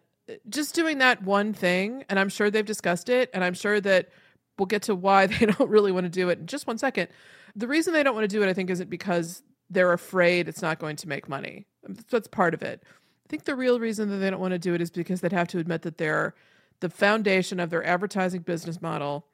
just 0.49 0.75
doing 0.75 0.99
that 0.99 1.23
one 1.23 1.53
thing, 1.53 2.03
and 2.09 2.19
I'm 2.19 2.29
sure 2.29 2.49
they've 2.49 2.65
discussed 2.65 3.09
it, 3.09 3.29
and 3.33 3.43
I'm 3.43 3.53
sure 3.53 3.79
that 3.81 4.09
we'll 4.57 4.65
get 4.65 4.83
to 4.83 4.95
why 4.95 5.27
they 5.27 5.45
don't 5.45 5.69
really 5.69 5.91
want 5.91 6.05
to 6.05 6.09
do 6.09 6.29
it 6.29 6.39
in 6.39 6.47
just 6.47 6.67
one 6.67 6.77
second. 6.77 7.09
The 7.55 7.67
reason 7.67 7.93
they 7.93 8.03
don't 8.03 8.15
want 8.15 8.29
to 8.29 8.35
do 8.35 8.43
it, 8.43 8.49
I 8.49 8.53
think, 8.53 8.69
isn't 8.69 8.89
because 8.89 9.43
they're 9.69 9.93
afraid 9.93 10.47
it's 10.47 10.61
not 10.61 10.79
going 10.79 10.97
to 10.97 11.07
make 11.07 11.29
money. 11.29 11.65
That's 12.09 12.27
part 12.27 12.53
of 12.53 12.61
it 12.61 12.83
I 13.31 13.31
think 13.31 13.45
the 13.45 13.55
real 13.55 13.79
reason 13.79 14.09
that 14.09 14.17
they 14.17 14.29
don't 14.29 14.41
want 14.41 14.51
to 14.51 14.59
do 14.59 14.73
it 14.73 14.81
is 14.81 14.91
because 14.91 15.21
they'd 15.21 15.31
have 15.31 15.47
to 15.49 15.59
admit 15.59 15.83
that 15.83 15.97
their 15.97 16.35
the 16.81 16.89
foundation 16.89 17.61
of 17.61 17.69
their 17.69 17.81
advertising 17.81 18.41
business 18.41 18.81
model 18.81 19.25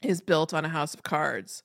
is 0.00 0.20
built 0.20 0.54
on 0.54 0.64
a 0.64 0.68
house 0.68 0.94
of 0.94 1.02
cards 1.02 1.64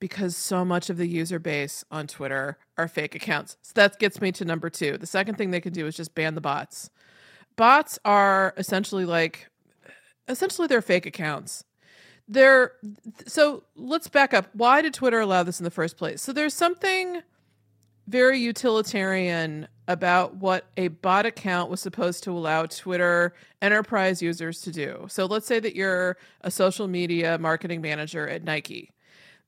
because 0.00 0.34
so 0.34 0.64
much 0.64 0.88
of 0.88 0.96
the 0.96 1.06
user 1.06 1.38
base 1.38 1.84
on 1.90 2.06
Twitter 2.06 2.56
are 2.78 2.88
fake 2.88 3.14
accounts. 3.14 3.58
So 3.60 3.72
that 3.74 3.98
gets 3.98 4.22
me 4.22 4.32
to 4.32 4.46
number 4.46 4.70
2. 4.70 4.96
The 4.96 5.06
second 5.06 5.34
thing 5.36 5.50
they 5.50 5.60
can 5.60 5.74
do 5.74 5.86
is 5.86 5.94
just 5.94 6.14
ban 6.14 6.34
the 6.34 6.40
bots. 6.40 6.88
Bots 7.58 7.98
are 8.06 8.54
essentially 8.56 9.04
like 9.04 9.50
essentially 10.28 10.66
they're 10.66 10.80
fake 10.80 11.04
accounts. 11.06 11.64
They're 12.26 12.72
so 13.26 13.64
let's 13.76 14.08
back 14.08 14.32
up. 14.32 14.48
Why 14.54 14.80
did 14.80 14.94
Twitter 14.94 15.20
allow 15.20 15.42
this 15.42 15.60
in 15.60 15.64
the 15.64 15.70
first 15.70 15.98
place? 15.98 16.22
So 16.22 16.32
there's 16.32 16.54
something 16.54 17.20
very 18.06 18.38
utilitarian 18.38 19.68
about 19.88 20.36
what 20.36 20.66
a 20.76 20.88
bot 20.88 21.26
account 21.26 21.70
was 21.70 21.80
supposed 21.80 22.24
to 22.24 22.30
allow 22.30 22.64
Twitter 22.66 23.34
enterprise 23.60 24.22
users 24.22 24.60
to 24.62 24.72
do. 24.72 25.06
So 25.08 25.26
let's 25.26 25.46
say 25.46 25.60
that 25.60 25.74
you're 25.74 26.16
a 26.42 26.50
social 26.50 26.88
media 26.88 27.38
marketing 27.38 27.80
manager 27.82 28.28
at 28.28 28.44
Nike. 28.44 28.92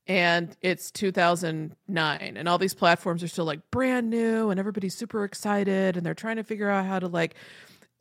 and 0.07 0.55
it's 0.61 0.91
2009 0.91 2.37
and 2.37 2.49
all 2.49 2.57
these 2.57 2.73
platforms 2.73 3.23
are 3.23 3.27
still 3.27 3.45
like 3.45 3.61
brand 3.71 4.09
new 4.09 4.49
and 4.49 4.59
everybody's 4.59 4.95
super 4.95 5.23
excited 5.23 5.95
and 5.95 6.05
they're 6.05 6.13
trying 6.15 6.37
to 6.37 6.43
figure 6.43 6.69
out 6.69 6.85
how 6.85 6.99
to 6.99 7.07
like 7.07 7.35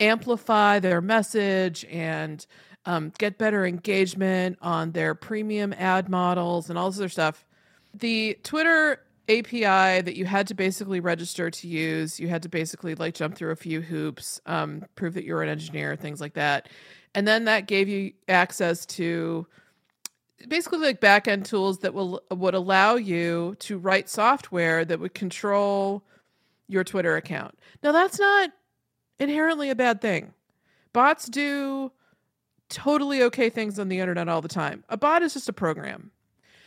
amplify 0.01 0.79
their 0.79 1.01
message 1.01 1.85
and 1.91 2.47
um, 2.87 3.13
get 3.19 3.39
better 3.39 3.67
engagement 3.67 4.59
on 4.63 4.93
their 4.93 5.15
premium 5.15 5.75
ad 5.77 6.09
models 6.09 6.71
and 6.71 6.79
all 6.79 6.91
this 6.91 6.99
other 6.99 7.09
stuff 7.09 7.45
the 7.93 8.39
twitter 8.43 9.03
api 9.29 9.61
that 10.01 10.17
you 10.17 10.25
had 10.25 10.47
to 10.47 10.55
basically 10.55 10.99
register 10.99 11.51
to 11.51 11.69
use 11.69 12.19
you 12.19 12.29
had 12.29 12.43
to 12.43 12.49
basically 12.49 12.95
like 12.95 13.15
jump 13.15 13.37
through 13.37 13.51
a 13.51 13.57
few 13.57 13.81
hoops 13.81 14.41
um, 14.47 14.85
prove 14.95 15.15
that 15.15 15.25
you're 15.25 15.43
an 15.43 15.49
engineer 15.49 15.95
things 15.95 16.21
like 16.21 16.35
that 16.35 16.69
and 17.15 17.27
then 17.27 17.45
that 17.45 17.67
gave 17.67 17.89
you 17.89 18.13
access 18.29 18.87
to 18.87 19.47
basically 20.49 20.79
like 20.79 21.01
backend 21.01 21.45
tools 21.45 21.81
that 21.81 21.95
will 21.95 22.23
would 22.31 22.55
allow 22.55 22.95
you 22.95 23.57
to 23.61 23.79
write 23.79 24.09
software 24.09 24.85
that 24.85 25.01
would 25.01 25.15
control 25.15 26.03
your 26.69 26.85
Twitter 26.85 27.17
account. 27.17 27.59
Now 27.83 27.93
that's 27.93 28.19
not 28.19 28.51
inherently 29.21 29.71
a 29.71 29.77
bad 29.77 30.01
thing. 30.01 30.33
Bots 30.93 31.27
do 31.27 31.93
totally 32.69 33.23
okay 33.23 33.51
things 33.51 33.79
on 33.79 33.89
the 33.89 34.01
internet 34.01 34.29
all 34.29 34.41
the 34.41 34.49
time. 34.49 34.83
A 34.89 34.97
bot 34.97 35.23
is 35.23 35.35
just 35.35 35.49
a 35.49 35.53
program. 35.53 36.11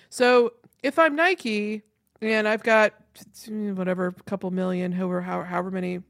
So 0.09 0.53
if 0.83 0.99
I'm 0.99 1.15
Nike 1.15 1.81
and 2.21 2.47
I've 2.47 2.63
got 2.63 2.93
whatever 3.49 4.13
couple 4.25 4.51
million, 4.51 4.91
however 4.91 5.21
however 5.21 5.71
many 5.71 6.01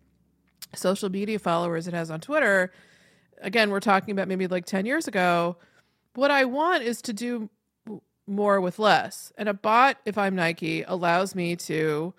social 0.76 1.10
media 1.10 1.40
followers 1.40 1.88
it 1.88 1.94
has 1.94 2.12
on 2.12 2.20
Twitter, 2.20 2.72
again, 3.42 3.72
we're 3.72 3.80
talking 3.80 4.12
about 4.12 4.28
maybe 4.28 4.48
like 4.48 4.66
10 4.66 4.86
years 4.86 5.08
ago 5.08 5.58
what 6.16 6.30
I 6.30 6.46
want 6.46 6.84
is 6.84 7.02
to 7.04 7.14
do 7.14 7.50
more 8.28 8.62
with 8.62 8.80
less. 8.80 9.32
And 9.38 9.50
a 9.50 9.54
bot, 9.54 9.98
if 10.06 10.18
I'm 10.18 10.36
Nike, 10.36 10.84
allows 10.84 11.34
me 11.34 11.56
to 11.56 12.14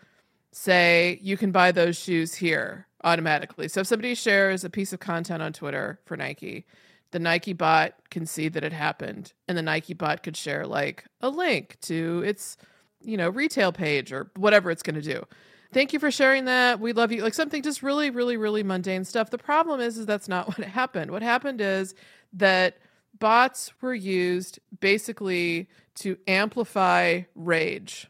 say, 0.52 1.18
you 1.22 1.36
can 1.36 1.52
buy 1.52 1.72
those 1.72 1.96
shoes 1.96 2.34
here 2.34 2.88
automatically. 3.04 3.68
So 3.68 3.80
if 3.80 3.87
somebody 3.87 4.14
shares 4.14 4.64
a 4.64 4.70
piece 4.70 4.92
of 4.92 4.99
content 4.99 5.42
on 5.42 5.52
Twitter 5.52 6.00
for 6.04 6.16
Nike, 6.16 6.66
the 7.12 7.18
Nike 7.20 7.52
bot 7.52 7.94
can 8.11 8.26
see 8.26 8.49
that 8.49 8.64
it 8.64 8.73
happened. 8.73 9.32
And 9.46 9.56
the 9.56 9.62
Nike 9.62 9.94
bot 9.94 10.25
could 10.25 10.37
share 10.37 10.66
like 10.66 11.04
a 11.20 11.28
link 11.28 11.76
to 11.82 12.23
its, 12.26 12.56
you 13.00 13.16
know, 13.16 13.28
retail 13.28 13.70
page 13.70 14.12
or 14.12 14.30
whatever 14.37 14.70
it's 14.70 14.82
going 14.82 15.00
to 15.00 15.02
do. 15.02 15.25
Thank 15.73 15.92
you 15.92 15.99
for 15.99 16.11
sharing 16.11 16.46
that. 16.46 16.80
We 16.80 16.92
love 16.92 17.12
you. 17.12 17.23
Like 17.23 17.34
something 17.34 17.62
just 17.62 17.82
really, 17.82 18.11
really, 18.11 18.37
really 18.37 18.62
mundane 18.62 19.04
stuff. 19.04 19.30
The 19.30 19.38
problem 19.38 19.80
is, 19.80 19.99
is 19.99 20.06
that's 20.06 20.28
not 20.28 20.49
what 20.58 20.66
happened. 20.66 21.11
What 21.11 21.23
happened 21.23 21.61
is 21.61 21.94
that 22.32 22.78
bots 23.18 23.73
were 23.80 23.94
used 23.94 24.58
basically 24.80 25.68
to 25.96 26.16
amplify 26.26 27.23
rage. 27.34 28.08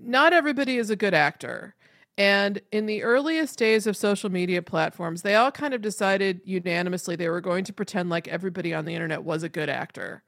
Not 0.00 0.32
everybody 0.32 0.76
is 0.76 0.90
a 0.90 0.96
good 0.96 1.14
actor. 1.14 1.74
And 2.18 2.60
in 2.70 2.86
the 2.86 3.02
earliest 3.02 3.58
days 3.58 3.86
of 3.86 3.96
social 3.96 4.30
media 4.30 4.60
platforms, 4.60 5.22
they 5.22 5.34
all 5.34 5.50
kind 5.50 5.72
of 5.72 5.80
decided 5.80 6.42
unanimously 6.44 7.16
they 7.16 7.30
were 7.30 7.40
going 7.40 7.64
to 7.64 7.72
pretend 7.72 8.10
like 8.10 8.28
everybody 8.28 8.74
on 8.74 8.84
the 8.84 8.94
internet 8.94 9.24
was 9.24 9.42
a 9.42 9.48
good 9.48 9.70
actor. 9.70 10.22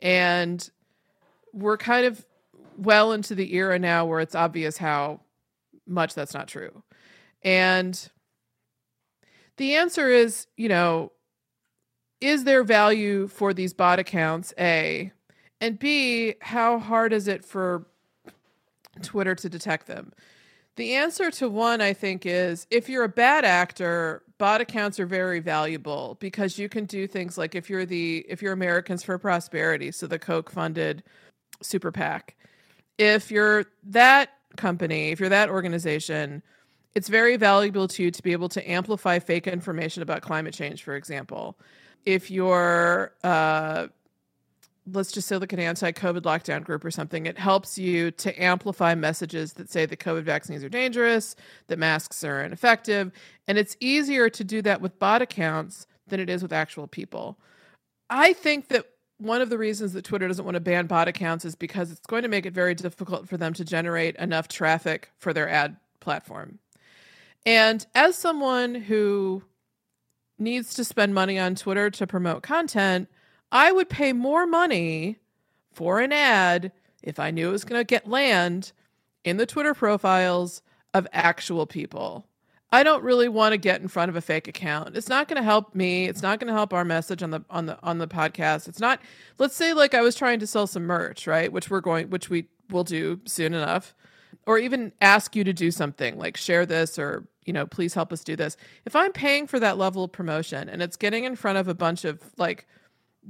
And 0.00 0.68
we're 1.52 1.78
kind 1.78 2.04
of 2.04 2.26
well 2.76 3.12
into 3.12 3.34
the 3.34 3.54
era 3.54 3.78
now 3.78 4.04
where 4.04 4.20
it's 4.20 4.34
obvious 4.34 4.76
how 4.76 5.20
much 5.86 6.14
that's 6.14 6.34
not 6.34 6.48
true. 6.48 6.82
And 7.42 8.10
the 9.56 9.76
answer 9.76 10.10
is, 10.10 10.46
you 10.56 10.68
know, 10.68 11.12
is 12.20 12.44
there 12.44 12.64
value 12.64 13.28
for 13.28 13.54
these 13.54 13.72
bot 13.72 13.98
accounts? 13.98 14.52
A. 14.58 15.12
And 15.60 15.78
B, 15.78 16.34
how 16.40 16.78
hard 16.78 17.12
is 17.12 17.28
it 17.28 17.44
for 17.44 17.86
Twitter 19.02 19.34
to 19.34 19.48
detect 19.48 19.86
them? 19.86 20.12
The 20.76 20.94
answer 20.94 21.30
to 21.32 21.48
one, 21.48 21.80
I 21.80 21.92
think, 21.92 22.26
is 22.26 22.66
if 22.70 22.88
you're 22.88 23.04
a 23.04 23.08
bad 23.08 23.44
actor, 23.44 24.22
bot 24.38 24.60
accounts 24.60 24.98
are 24.98 25.06
very 25.06 25.38
valuable 25.40 26.16
because 26.20 26.58
you 26.58 26.68
can 26.68 26.84
do 26.84 27.06
things 27.06 27.38
like 27.38 27.54
if 27.54 27.70
you're 27.70 27.86
the 27.86 28.26
if 28.28 28.42
you're 28.42 28.52
Americans 28.52 29.02
for 29.04 29.16
Prosperity, 29.18 29.92
so 29.92 30.06
the 30.06 30.18
Koch 30.18 30.50
funded 30.50 31.02
super 31.62 31.92
PAC. 31.92 32.34
If 32.98 33.30
you're 33.30 33.66
that 33.84 34.30
company, 34.56 35.10
if 35.10 35.20
you're 35.20 35.28
that 35.28 35.48
organization, 35.48 36.42
it's 36.94 37.08
very 37.08 37.36
valuable 37.36 37.86
to 37.88 38.04
you 38.04 38.10
to 38.10 38.22
be 38.22 38.32
able 38.32 38.48
to 38.50 38.70
amplify 38.70 39.18
fake 39.20 39.46
information 39.46 40.02
about 40.02 40.22
climate 40.22 40.54
change, 40.54 40.82
for 40.82 40.96
example 40.96 41.56
if 42.04 42.30
you're 42.30 43.12
uh, 43.22 43.86
let's 44.92 45.12
just 45.12 45.26
say 45.26 45.36
like 45.36 45.52
an 45.52 45.60
anti-covid 45.60 46.20
lockdown 46.20 46.62
group 46.62 46.84
or 46.84 46.90
something 46.90 47.24
it 47.24 47.38
helps 47.38 47.78
you 47.78 48.10
to 48.10 48.42
amplify 48.42 48.94
messages 48.94 49.54
that 49.54 49.70
say 49.70 49.86
that 49.86 49.98
covid 49.98 50.22
vaccines 50.22 50.62
are 50.62 50.68
dangerous 50.68 51.36
that 51.68 51.78
masks 51.78 52.22
are 52.22 52.42
ineffective 52.42 53.10
and 53.46 53.58
it's 53.58 53.76
easier 53.80 54.28
to 54.28 54.44
do 54.44 54.60
that 54.62 54.80
with 54.80 54.98
bot 54.98 55.22
accounts 55.22 55.86
than 56.06 56.20
it 56.20 56.28
is 56.28 56.42
with 56.42 56.52
actual 56.52 56.86
people. 56.86 57.38
I 58.10 58.32
think 58.32 58.68
that 58.68 58.86
one 59.18 59.40
of 59.40 59.48
the 59.48 59.58
reasons 59.58 59.92
that 59.92 60.04
twitter 60.04 60.28
doesn't 60.28 60.44
want 60.44 60.54
to 60.56 60.60
ban 60.60 60.86
bot 60.86 61.08
accounts 61.08 61.44
is 61.44 61.54
because 61.54 61.90
it's 61.90 62.06
going 62.06 62.22
to 62.22 62.28
make 62.28 62.46
it 62.46 62.52
very 62.52 62.74
difficult 62.74 63.28
for 63.28 63.36
them 63.36 63.52
to 63.54 63.64
generate 63.64 64.16
enough 64.16 64.48
traffic 64.48 65.10
for 65.18 65.32
their 65.32 65.48
ad 65.48 65.76
platform. 66.00 66.58
And 67.46 67.86
as 67.94 68.16
someone 68.16 68.74
who 68.74 69.42
needs 70.38 70.74
to 70.74 70.84
spend 70.84 71.14
money 71.14 71.38
on 71.38 71.54
Twitter 71.54 71.90
to 71.90 72.06
promote 72.06 72.42
content, 72.42 73.08
I 73.54 73.70
would 73.70 73.88
pay 73.88 74.12
more 74.12 74.46
money 74.46 75.20
for 75.72 76.00
an 76.00 76.12
ad 76.12 76.72
if 77.02 77.20
I 77.20 77.30
knew 77.30 77.48
it 77.48 77.52
was 77.52 77.64
going 77.64 77.80
to 77.80 77.84
get 77.84 78.08
land 78.08 78.72
in 79.22 79.36
the 79.36 79.46
Twitter 79.46 79.74
profiles 79.74 80.60
of 80.92 81.06
actual 81.12 81.64
people. 81.64 82.26
I 82.72 82.82
don't 82.82 83.04
really 83.04 83.28
want 83.28 83.52
to 83.52 83.56
get 83.56 83.80
in 83.80 83.86
front 83.86 84.08
of 84.08 84.16
a 84.16 84.20
fake 84.20 84.48
account. 84.48 84.96
It's 84.96 85.08
not 85.08 85.28
going 85.28 85.36
to 85.36 85.44
help 85.44 85.76
me. 85.76 86.06
It's 86.06 86.22
not 86.22 86.40
going 86.40 86.48
to 86.48 86.54
help 86.54 86.72
our 86.72 86.84
message 86.84 87.22
on 87.22 87.30
the 87.30 87.44
on 87.48 87.66
the 87.66 87.78
on 87.84 87.98
the 87.98 88.08
podcast. 88.08 88.66
It's 88.66 88.80
not 88.80 89.00
let's 89.38 89.54
say 89.54 89.72
like 89.72 89.94
I 89.94 90.00
was 90.00 90.16
trying 90.16 90.40
to 90.40 90.46
sell 90.48 90.66
some 90.66 90.82
merch, 90.82 91.28
right? 91.28 91.52
Which 91.52 91.70
we're 91.70 91.80
going 91.80 92.10
which 92.10 92.28
we 92.28 92.48
will 92.70 92.82
do 92.82 93.20
soon 93.24 93.54
enough. 93.54 93.94
Or 94.46 94.58
even 94.58 94.92
ask 95.00 95.36
you 95.36 95.44
to 95.44 95.52
do 95.52 95.70
something 95.70 96.18
like 96.18 96.36
share 96.36 96.66
this 96.66 96.98
or 96.98 97.28
you 97.44 97.52
know, 97.52 97.66
please 97.66 97.94
help 97.94 98.12
us 98.12 98.24
do 98.24 98.34
this. 98.34 98.56
If 98.84 98.96
I'm 98.96 99.12
paying 99.12 99.46
for 99.46 99.60
that 99.60 99.78
level 99.78 100.02
of 100.02 100.10
promotion 100.10 100.68
and 100.68 100.82
it's 100.82 100.96
getting 100.96 101.22
in 101.22 101.36
front 101.36 101.58
of 101.58 101.68
a 101.68 101.74
bunch 101.74 102.04
of 102.04 102.20
like 102.38 102.66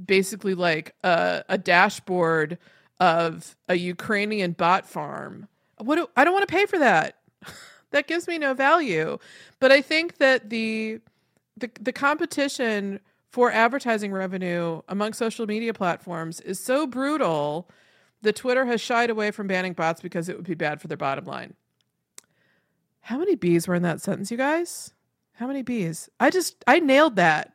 basically 0.03 0.55
like 0.55 0.95
a, 1.03 1.43
a 1.49 1.57
dashboard 1.57 2.57
of 2.99 3.55
a 3.67 3.75
Ukrainian 3.75 4.53
bot 4.53 4.87
farm, 4.87 5.47
what 5.77 5.95
do, 5.95 6.07
I 6.15 6.23
don't 6.23 6.33
want 6.33 6.47
to 6.47 6.53
pay 6.53 6.65
for 6.65 6.79
that. 6.79 7.17
that 7.91 8.07
gives 8.07 8.27
me 8.27 8.37
no 8.37 8.53
value. 8.53 9.17
But 9.59 9.71
I 9.71 9.81
think 9.81 10.17
that 10.17 10.49
the 10.49 10.99
the 11.57 11.69
the 11.79 11.93
competition 11.93 12.99
for 13.31 13.51
advertising 13.51 14.11
revenue 14.11 14.81
among 14.87 15.13
social 15.13 15.45
media 15.45 15.73
platforms 15.73 16.39
is 16.41 16.59
so 16.59 16.87
brutal 16.87 17.69
that 18.21 18.35
Twitter 18.35 18.65
has 18.65 18.81
shied 18.81 19.09
away 19.09 19.31
from 19.31 19.47
banning 19.47 19.73
bots 19.73 20.01
because 20.01 20.29
it 20.29 20.35
would 20.35 20.45
be 20.45 20.55
bad 20.55 20.81
for 20.81 20.87
their 20.87 20.97
bottom 20.97 21.25
line. 21.25 21.53
How 23.01 23.19
many 23.19 23.35
bees 23.35 23.67
were 23.67 23.75
in 23.75 23.83
that 23.83 24.01
sentence, 24.01 24.31
you 24.31 24.37
guys? 24.37 24.93
How 25.33 25.47
many 25.47 25.61
bees? 25.61 26.09
I 26.19 26.29
just, 26.29 26.63
I 26.65 26.79
nailed 26.79 27.17
that. 27.17 27.53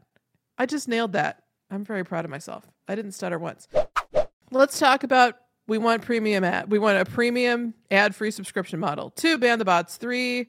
I 0.59 0.67
just 0.67 0.87
nailed 0.87 1.15
that. 1.15 1.43
I'm 1.71 1.85
very 1.85 2.05
proud 2.05 2.25
of 2.25 2.31
myself. 2.31 2.67
I 2.89 2.95
didn't 2.95 3.13
stutter 3.13 3.39
once. 3.39 3.69
Let's 4.51 4.79
talk 4.79 5.05
about 5.05 5.37
we 5.69 5.79
want 5.79 6.03
premium 6.03 6.43
ad. 6.43 6.71
We 6.71 6.81
want 6.81 6.99
a 6.99 7.05
premium 7.05 7.75
ad 7.91 8.15
free 8.15 8.33
subscription 8.33 8.81
model. 8.81 9.11
Two, 9.11 9.39
ban 9.39 9.59
the 9.61 9.65
bots. 9.65 9.97
Three, 9.97 10.49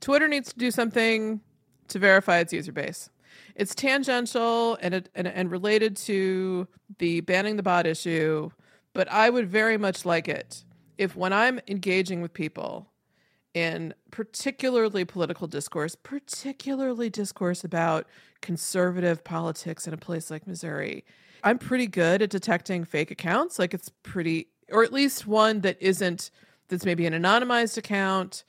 Twitter 0.00 0.28
needs 0.28 0.52
to 0.52 0.58
do 0.58 0.70
something 0.70 1.40
to 1.88 1.98
verify 1.98 2.38
its 2.38 2.52
user 2.52 2.72
base. 2.72 3.10
It's 3.54 3.74
tangential 3.74 4.78
and, 4.80 5.08
and, 5.14 5.28
and 5.28 5.50
related 5.50 5.96
to 5.98 6.66
the 6.98 7.20
banning 7.20 7.56
the 7.56 7.62
bot 7.62 7.86
issue, 7.86 8.50
but 8.94 9.10
I 9.12 9.28
would 9.28 9.48
very 9.50 9.76
much 9.76 10.04
like 10.04 10.28
it 10.28 10.64
if 10.98 11.16
when 11.16 11.32
I'm 11.32 11.60
engaging 11.68 12.22
with 12.22 12.32
people, 12.32 12.88
in 13.54 13.94
particularly 14.10 15.04
political 15.04 15.46
discourse, 15.46 15.94
particularly 15.94 17.08
discourse 17.08 17.64
about 17.64 18.06
conservative 18.42 19.22
politics 19.24 19.86
in 19.86 19.94
a 19.94 19.96
place 19.96 20.30
like 20.30 20.46
Missouri. 20.46 21.04
I'm 21.44 21.58
pretty 21.58 21.86
good 21.86 22.20
at 22.20 22.30
detecting 22.30 22.84
fake 22.84 23.10
accounts. 23.10 23.58
Like 23.58 23.72
it's 23.72 23.90
pretty, 24.02 24.48
or 24.70 24.82
at 24.82 24.92
least 24.92 25.26
one 25.26 25.60
that 25.60 25.76
isn't, 25.80 26.30
that's 26.68 26.84
maybe 26.84 27.06
an 27.06 27.12
anonymized 27.12 27.76
account. 27.76 28.44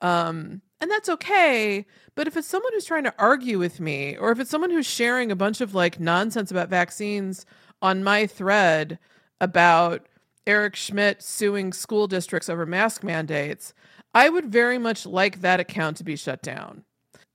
Um, 0.00 0.62
and 0.80 0.90
that's 0.90 1.08
okay. 1.08 1.84
But 2.14 2.26
if 2.26 2.36
it's 2.36 2.48
someone 2.48 2.72
who's 2.72 2.84
trying 2.84 3.04
to 3.04 3.14
argue 3.18 3.58
with 3.58 3.80
me, 3.80 4.16
or 4.16 4.30
if 4.30 4.40
it's 4.40 4.50
someone 4.50 4.70
who's 4.70 4.86
sharing 4.86 5.30
a 5.30 5.36
bunch 5.36 5.60
of 5.60 5.74
like 5.74 6.00
nonsense 6.00 6.50
about 6.50 6.68
vaccines 6.68 7.44
on 7.82 8.04
my 8.04 8.26
thread 8.26 8.98
about 9.40 10.06
Eric 10.46 10.76
Schmitt 10.76 11.22
suing 11.22 11.72
school 11.72 12.06
districts 12.06 12.48
over 12.48 12.64
mask 12.64 13.04
mandates, 13.04 13.74
I 14.18 14.28
would 14.30 14.46
very 14.46 14.78
much 14.78 15.06
like 15.06 15.42
that 15.42 15.60
account 15.60 15.98
to 15.98 16.04
be 16.04 16.16
shut 16.16 16.42
down. 16.42 16.82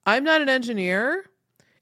I'm 0.06 0.25
not 0.25 0.42
an 0.42 0.50
engineer. 0.50 1.24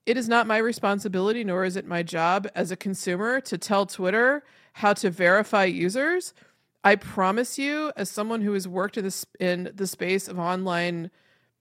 It 0.06 0.16
is 0.16 0.30
not 0.30 0.46
my 0.46 0.60
responsibility, 0.60 1.44
nor 1.44 1.66
is 1.66 1.76
it 1.76 1.88
my 1.88 2.04
job 2.04 2.48
as 2.54 2.70
a 2.70 2.76
consumer 2.76 3.42
to 3.42 3.58
tell 3.58 3.88
Twitter 3.88 4.44
how 4.74 4.94
to 4.94 5.10
verify 5.10 5.66
users. 5.66 6.36
I 6.84 6.98
promise 6.98 7.58
you, 7.58 7.92
as 7.98 8.12
someone 8.12 8.42
who 8.42 8.54
has 8.54 8.68
worked 8.68 8.96
in 8.96 9.04
this 9.04 9.26
in 9.40 9.72
the 9.74 9.88
space 9.88 10.28
of 10.28 10.38
online 10.38 11.10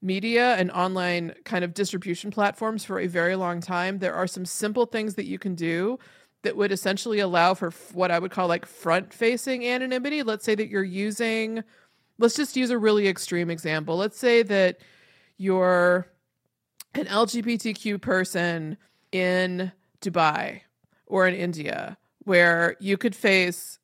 media 0.03 0.53
and 0.57 0.69
online 0.69 1.33
kind 1.43 1.63
of 1.63 1.73
distribution 1.73 2.29
platforms 2.29 2.85
for 2.85 2.99
a 2.99 3.07
very 3.07 3.35
long 3.35 3.59
time, 3.59 3.97
there 3.97 4.13
are 4.13 4.27
some 4.27 4.45
simple 4.45 4.85
things 4.85 5.15
that 5.15 5.25
you 5.25 5.39
can 5.39 5.55
do 5.55 5.97
that 6.43 6.55
would 6.55 6.71
essentially 6.71 7.17
allow 7.17 7.55
for 7.55 7.71
what 7.91 8.11
I 8.11 8.19
would 8.19 8.29
call 8.29 8.47
like 8.47 8.67
front 8.67 9.11
facing 9.11 9.65
anonymity. 9.65 10.21
Let's 10.21 10.45
say 10.45 10.53
that 10.53 10.69
you're 10.69 10.83
using, 10.83 11.63
let's 12.21 12.35
just 12.35 12.55
use 12.55 12.69
a 12.69 12.77
really 12.77 13.07
extreme 13.07 13.49
example. 13.49 13.97
Let's 13.97 14.17
say 14.17 14.43
that 14.43 14.79
you're 15.37 16.07
an 16.93 17.05
LGBTQ 17.05 18.01
person 18.01 18.77
in 19.11 19.71
Dubai 20.01 20.61
or 21.07 21.27
in 21.27 21.33
India, 21.33 21.97
where 22.23 22.77
you 22.79 22.97
could 22.97 23.15
face 23.15 23.79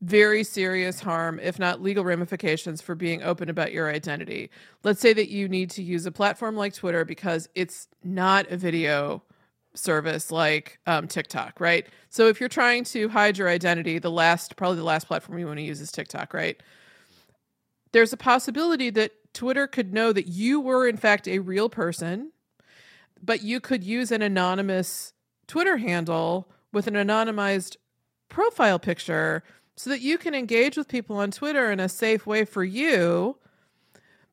very 0.00 0.42
serious 0.42 0.98
harm, 0.98 1.38
if 1.40 1.58
not 1.60 1.80
legal 1.80 2.04
ramifications, 2.04 2.82
for 2.82 2.96
being 2.96 3.22
open 3.22 3.48
about 3.48 3.72
your 3.72 3.88
identity. 3.88 4.50
Let's 4.82 5.00
say 5.00 5.12
that 5.12 5.30
you 5.30 5.48
need 5.48 5.70
to 5.70 5.82
use 5.82 6.04
a 6.06 6.12
platform 6.12 6.56
like 6.56 6.74
Twitter 6.74 7.04
because 7.04 7.48
it's 7.54 7.86
not 8.02 8.50
a 8.50 8.56
video 8.56 9.22
service 9.74 10.32
like 10.32 10.80
um, 10.86 11.06
TikTok, 11.06 11.60
right? 11.60 11.86
So 12.10 12.26
if 12.26 12.40
you're 12.40 12.48
trying 12.48 12.84
to 12.84 13.08
hide 13.08 13.38
your 13.38 13.48
identity, 13.48 14.00
the 14.00 14.10
last, 14.10 14.56
probably 14.56 14.78
the 14.78 14.84
last 14.84 15.06
platform 15.06 15.38
you 15.38 15.46
want 15.46 15.58
to 15.58 15.64
use 15.64 15.80
is 15.80 15.92
TikTok, 15.92 16.34
right? 16.34 16.60
There's 17.92 18.12
a 18.12 18.18
possibility 18.18 18.90
that 18.90 19.12
Twitter 19.34 19.66
could 19.66 19.92
know 19.92 20.12
that 20.12 20.28
you 20.28 20.60
were, 20.60 20.86
in 20.86 20.96
fact, 20.96 21.28
a 21.28 21.38
real 21.38 21.68
person, 21.68 22.32
but 23.22 23.42
you 23.42 23.60
could 23.60 23.84
use 23.84 24.10
an 24.10 24.22
anonymous 24.22 25.12
Twitter 25.46 25.76
handle 25.76 26.48
with 26.72 26.86
an 26.86 26.94
anonymized 26.94 27.76
profile 28.28 28.78
picture 28.78 29.42
so 29.76 29.90
that 29.90 30.00
you 30.00 30.18
can 30.18 30.34
engage 30.34 30.76
with 30.76 30.88
people 30.88 31.16
on 31.16 31.30
Twitter 31.30 31.70
in 31.70 31.80
a 31.80 31.88
safe 31.88 32.26
way 32.26 32.44
for 32.44 32.64
you. 32.64 33.36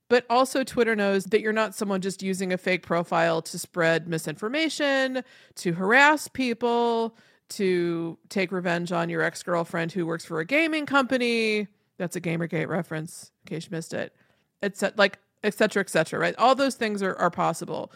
But 0.09 0.25
also, 0.29 0.63
Twitter 0.63 0.95
knows 0.95 1.25
that 1.25 1.41
you're 1.41 1.53
not 1.53 1.75
someone 1.75 2.01
just 2.01 2.23
using 2.23 2.51
a 2.51 2.57
fake 2.57 2.81
profile 2.81 3.43
to 3.43 3.59
spread 3.59 4.07
misinformation, 4.07 5.23
to 5.55 5.73
harass 5.73 6.27
people, 6.27 7.15
to 7.49 8.17
take 8.29 8.51
revenge 8.51 8.91
on 8.91 9.09
your 9.09 9.21
ex 9.21 9.43
girlfriend 9.43 9.91
who 9.91 10.07
works 10.07 10.25
for 10.25 10.39
a 10.39 10.45
gaming 10.45 10.87
company. 10.87 11.67
That's 11.99 12.15
a 12.15 12.21
Gamergate 12.21 12.67
reference, 12.67 13.31
in 13.43 13.55
case 13.55 13.65
you 13.65 13.71
missed 13.71 13.93
it. 13.93 14.15
It's 14.63 14.83
like, 14.95 15.19
et 15.43 15.53
cetera, 15.53 15.81
et 15.81 15.89
cetera, 15.89 16.19
right? 16.19 16.35
All 16.37 16.55
those 16.55 16.75
things 16.75 17.03
are, 17.03 17.15
are 17.17 17.29
possible. 17.29 17.91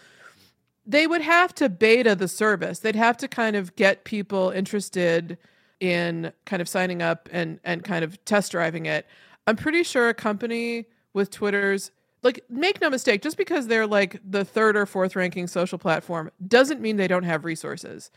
They 0.85 1.07
would 1.07 1.21
have 1.21 1.55
to 1.55 1.69
beta 1.69 2.13
the 2.13 2.27
service. 2.27 2.79
They'd 2.79 2.95
have 2.95 3.17
to 3.17 3.27
kind 3.27 3.55
of 3.55 3.75
get 3.75 4.03
people 4.03 4.51
interested 4.51 5.37
in 5.79 6.31
kind 6.45 6.61
of 6.61 6.69
signing 6.69 7.01
up 7.01 7.27
and 7.31 7.59
and 7.63 7.83
kind 7.83 8.05
of 8.05 8.23
test 8.25 8.51
driving 8.51 8.85
it. 8.85 9.07
I'm 9.47 9.55
pretty 9.55 9.83
sure 9.83 10.07
a 10.07 10.13
company 10.13 10.85
with 11.13 11.31
Twitter's 11.31 11.91
like 12.21 12.45
make 12.49 12.79
no 12.79 12.89
mistake, 12.89 13.21
just 13.21 13.37
because 13.37 13.67
they're 13.67 13.87
like 13.87 14.19
the 14.29 14.45
third 14.45 14.77
or 14.77 14.85
fourth 14.85 15.15
ranking 15.15 15.47
social 15.47 15.77
platform 15.77 16.31
doesn't 16.45 16.79
mean 16.79 16.97
they 16.97 17.07
don't 17.07 17.23
have 17.23 17.43
resources. 17.43 18.11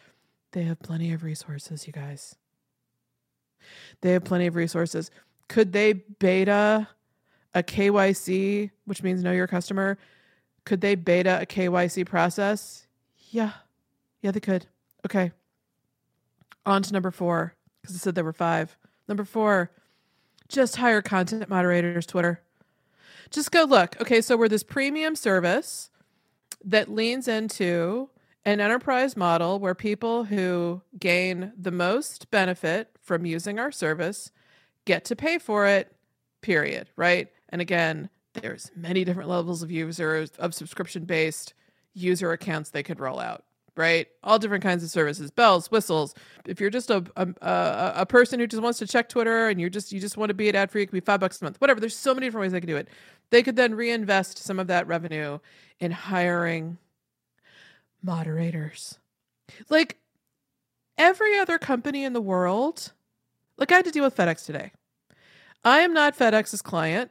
They 0.52 0.62
have 0.62 0.78
plenty 0.80 1.12
of 1.12 1.24
resources, 1.24 1.86
you 1.86 1.92
guys. 1.92 2.36
They 4.00 4.12
have 4.12 4.24
plenty 4.24 4.46
of 4.46 4.54
resources. 4.54 5.10
Could 5.48 5.72
they 5.72 5.92
beta 5.92 6.88
a 7.54 7.62
KYC, 7.62 8.70
which 8.84 9.02
means 9.02 9.22
know 9.22 9.32
your 9.32 9.46
customer? 9.46 9.98
Could 10.64 10.80
they 10.80 10.94
beta 10.94 11.40
a 11.40 11.46
KYC 11.46 12.06
process? 12.06 12.86
Yeah. 13.30 13.52
Yeah, 14.20 14.32
they 14.32 14.40
could. 14.40 14.66
Okay. 15.04 15.32
On 16.64 16.82
to 16.82 16.92
number 16.92 17.10
four, 17.10 17.54
because 17.80 17.94
I 17.94 17.98
said 17.98 18.14
there 18.14 18.24
were 18.24 18.32
five. 18.32 18.76
Number 19.08 19.24
four, 19.24 19.70
just 20.48 20.76
hire 20.76 21.00
content 21.00 21.48
moderators, 21.48 22.06
Twitter. 22.06 22.40
Just 23.30 23.52
go 23.52 23.64
look. 23.64 24.00
Okay, 24.00 24.20
so 24.20 24.36
we're 24.36 24.48
this 24.48 24.62
premium 24.62 25.16
service 25.16 25.90
that 26.64 26.90
leans 26.90 27.28
into 27.28 28.10
an 28.44 28.60
enterprise 28.60 29.16
model 29.16 29.58
where 29.58 29.74
people 29.74 30.24
who 30.24 30.82
gain 30.98 31.52
the 31.58 31.72
most 31.72 32.30
benefit 32.30 32.90
from 33.00 33.26
using 33.26 33.58
our 33.58 33.72
service 33.72 34.30
get 34.86 35.04
to 35.06 35.16
pay 35.16 35.38
for 35.38 35.66
it, 35.66 35.92
period, 36.40 36.88
right? 36.96 37.28
And 37.50 37.60
again, 37.60 38.08
there's 38.32 38.70
many 38.74 39.04
different 39.04 39.28
levels 39.28 39.62
of 39.62 39.70
users 39.70 40.30
of 40.38 40.54
subscription 40.54 41.04
based 41.04 41.52
user 41.92 42.32
accounts 42.32 42.70
they 42.70 42.82
could 42.82 43.00
roll 43.00 43.20
out 43.20 43.44
right? 43.76 44.08
All 44.24 44.38
different 44.38 44.64
kinds 44.64 44.82
of 44.82 44.90
services, 44.90 45.30
bells, 45.30 45.70
whistles. 45.70 46.14
If 46.46 46.60
you're 46.60 46.70
just 46.70 46.90
a, 46.90 47.04
a 47.14 47.92
a, 47.96 48.06
person 48.06 48.40
who 48.40 48.46
just 48.46 48.62
wants 48.62 48.78
to 48.78 48.86
check 48.86 49.08
Twitter 49.08 49.48
and 49.48 49.60
you're 49.60 49.70
just 49.70 49.92
you 49.92 50.00
just 50.00 50.16
want 50.16 50.30
to 50.30 50.34
be 50.34 50.48
an 50.48 50.56
ad 50.56 50.70
free, 50.70 50.82
it 50.82 50.86
could 50.86 50.92
be 50.92 51.00
five 51.00 51.20
bucks 51.20 51.40
a 51.40 51.44
month, 51.44 51.60
whatever. 51.60 51.78
There's 51.78 51.96
so 51.96 52.14
many 52.14 52.26
different 52.26 52.42
ways 52.42 52.52
they 52.52 52.60
could 52.60 52.68
do 52.68 52.76
it. 52.76 52.88
They 53.30 53.42
could 53.42 53.56
then 53.56 53.74
reinvest 53.74 54.38
some 54.38 54.58
of 54.58 54.68
that 54.68 54.86
revenue 54.86 55.38
in 55.78 55.90
hiring 55.90 56.78
moderators. 58.02 58.98
Like 59.68 59.98
every 60.96 61.38
other 61.38 61.58
company 61.58 62.04
in 62.04 62.14
the 62.14 62.20
world, 62.20 62.92
like 63.58 63.72
I 63.72 63.76
had 63.76 63.84
to 63.84 63.90
deal 63.90 64.04
with 64.04 64.16
FedEx 64.16 64.44
today. 64.44 64.72
I 65.64 65.80
am 65.80 65.92
not 65.92 66.16
FedEx's 66.16 66.62
client. 66.62 67.10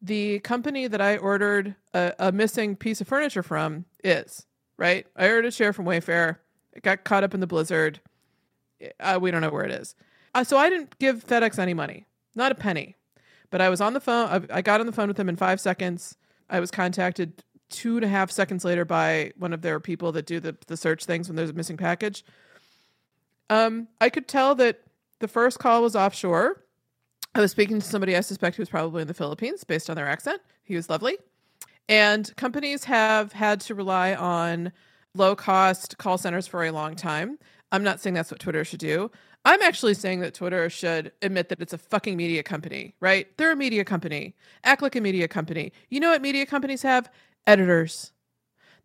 The 0.00 0.38
company 0.40 0.86
that 0.86 1.00
I 1.00 1.16
ordered 1.16 1.74
a, 1.92 2.12
a 2.18 2.32
missing 2.32 2.76
piece 2.76 3.00
of 3.00 3.08
furniture 3.08 3.42
from 3.42 3.84
is 4.02 4.46
right? 4.78 5.06
I 5.14 5.26
ordered 5.28 5.46
a 5.46 5.50
chair 5.50 5.72
from 5.74 5.84
Wayfair. 5.84 6.36
It 6.72 6.82
got 6.82 7.04
caught 7.04 7.24
up 7.24 7.34
in 7.34 7.40
the 7.40 7.46
blizzard. 7.46 8.00
Uh, 9.00 9.18
we 9.20 9.30
don't 9.30 9.42
know 9.42 9.50
where 9.50 9.64
it 9.64 9.72
is. 9.72 9.94
Uh, 10.34 10.44
so 10.44 10.56
I 10.56 10.70
didn't 10.70 10.98
give 10.98 11.26
FedEx 11.26 11.58
any 11.58 11.74
money, 11.74 12.06
not 12.34 12.52
a 12.52 12.54
penny. 12.54 12.94
But 13.50 13.60
I 13.60 13.68
was 13.68 13.80
on 13.80 13.94
the 13.94 14.00
phone. 14.00 14.46
I, 14.50 14.58
I 14.58 14.62
got 14.62 14.80
on 14.80 14.86
the 14.86 14.92
phone 14.92 15.08
with 15.08 15.16
them 15.16 15.28
in 15.28 15.36
five 15.36 15.60
seconds. 15.60 16.16
I 16.48 16.60
was 16.60 16.70
contacted 16.70 17.42
two 17.70 17.96
and 17.96 18.04
a 18.04 18.08
half 18.08 18.30
seconds 18.30 18.64
later 18.64 18.84
by 18.84 19.32
one 19.36 19.52
of 19.52 19.62
their 19.62 19.80
people 19.80 20.12
that 20.12 20.26
do 20.26 20.38
the, 20.40 20.56
the 20.68 20.76
search 20.76 21.04
things 21.04 21.28
when 21.28 21.36
there's 21.36 21.50
a 21.50 21.54
missing 21.54 21.76
package. 21.76 22.24
Um, 23.50 23.88
I 24.00 24.10
could 24.10 24.28
tell 24.28 24.54
that 24.56 24.82
the 25.20 25.28
first 25.28 25.58
call 25.58 25.82
was 25.82 25.96
offshore. 25.96 26.64
I 27.34 27.40
was 27.40 27.50
speaking 27.50 27.80
to 27.80 27.86
somebody 27.86 28.16
I 28.16 28.20
suspect 28.20 28.56
who 28.56 28.62
was 28.62 28.68
probably 28.68 29.02
in 29.02 29.08
the 29.08 29.14
Philippines 29.14 29.64
based 29.64 29.90
on 29.90 29.96
their 29.96 30.08
accent. 30.08 30.40
He 30.64 30.76
was 30.76 30.88
lovely. 30.88 31.18
And 31.88 32.34
companies 32.36 32.84
have 32.84 33.32
had 33.32 33.60
to 33.62 33.74
rely 33.74 34.14
on 34.14 34.72
low 35.14 35.34
cost 35.34 35.98
call 35.98 36.18
centers 36.18 36.46
for 36.46 36.64
a 36.64 36.70
long 36.70 36.94
time. 36.96 37.38
I'm 37.72 37.82
not 37.82 38.00
saying 38.00 38.14
that's 38.14 38.30
what 38.30 38.40
Twitter 38.40 38.64
should 38.64 38.80
do. 38.80 39.10
I'm 39.44 39.62
actually 39.62 39.94
saying 39.94 40.20
that 40.20 40.34
Twitter 40.34 40.68
should 40.68 41.12
admit 41.22 41.48
that 41.48 41.60
it's 41.60 41.72
a 41.72 41.78
fucking 41.78 42.16
media 42.16 42.42
company, 42.42 42.94
right? 43.00 43.26
They're 43.36 43.52
a 43.52 43.56
media 43.56 43.84
company. 43.84 44.34
Act 44.64 44.82
like 44.82 44.96
a 44.96 45.00
media 45.00 45.28
company. 45.28 45.72
You 45.90 46.00
know 46.00 46.10
what 46.10 46.22
media 46.22 46.44
companies 46.44 46.82
have? 46.82 47.10
Editors. 47.46 48.12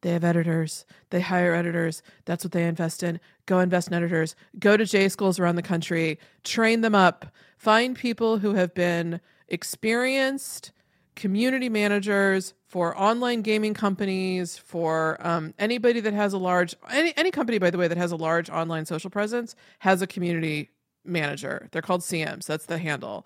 They 0.04 0.12
have 0.12 0.26
editors. 0.26 0.86
They 1.12 1.22
hire 1.22 1.56
editors. 1.56 2.04
That's 2.26 2.44
what 2.44 2.52
they 2.52 2.68
invest 2.68 3.04
in. 3.04 3.22
Go 3.46 3.60
invest 3.60 3.88
in 3.88 3.94
editors. 3.94 4.36
Go 4.60 4.76
to 4.76 4.86
J 4.86 5.08
schools 5.08 5.40
around 5.40 5.56
the 5.56 5.62
country. 5.62 6.20
Train 6.44 6.82
them 6.82 6.94
up. 6.94 7.28
Find 7.58 7.96
people 7.98 8.38
who 8.38 8.54
have 8.54 8.74
been 8.74 9.22
experienced 9.48 10.74
community 11.16 11.70
managers 11.70 12.54
for 12.68 12.98
online 13.00 13.44
gaming 13.44 13.74
companies, 13.74 14.58
for 14.58 15.18
um, 15.26 15.54
anybody 15.58 16.02
that 16.02 16.14
has 16.14 16.34
a 16.34 16.38
large 16.38 16.76
any 16.92 17.14
any 17.16 17.32
company 17.32 17.58
by 17.58 17.70
the 17.70 17.78
way 17.78 17.88
that 17.88 17.98
has 17.98 18.12
a 18.12 18.18
large 18.18 18.50
online 18.50 18.86
social 18.86 19.10
presence 19.10 19.56
has 19.80 20.02
a 20.02 20.08
community 20.08 20.72
manager. 21.06 21.70
They're 21.72 21.82
called 21.82 22.02
CMs. 22.02 22.46
That's 22.46 22.66
the 22.66 22.78
handle. 22.78 23.26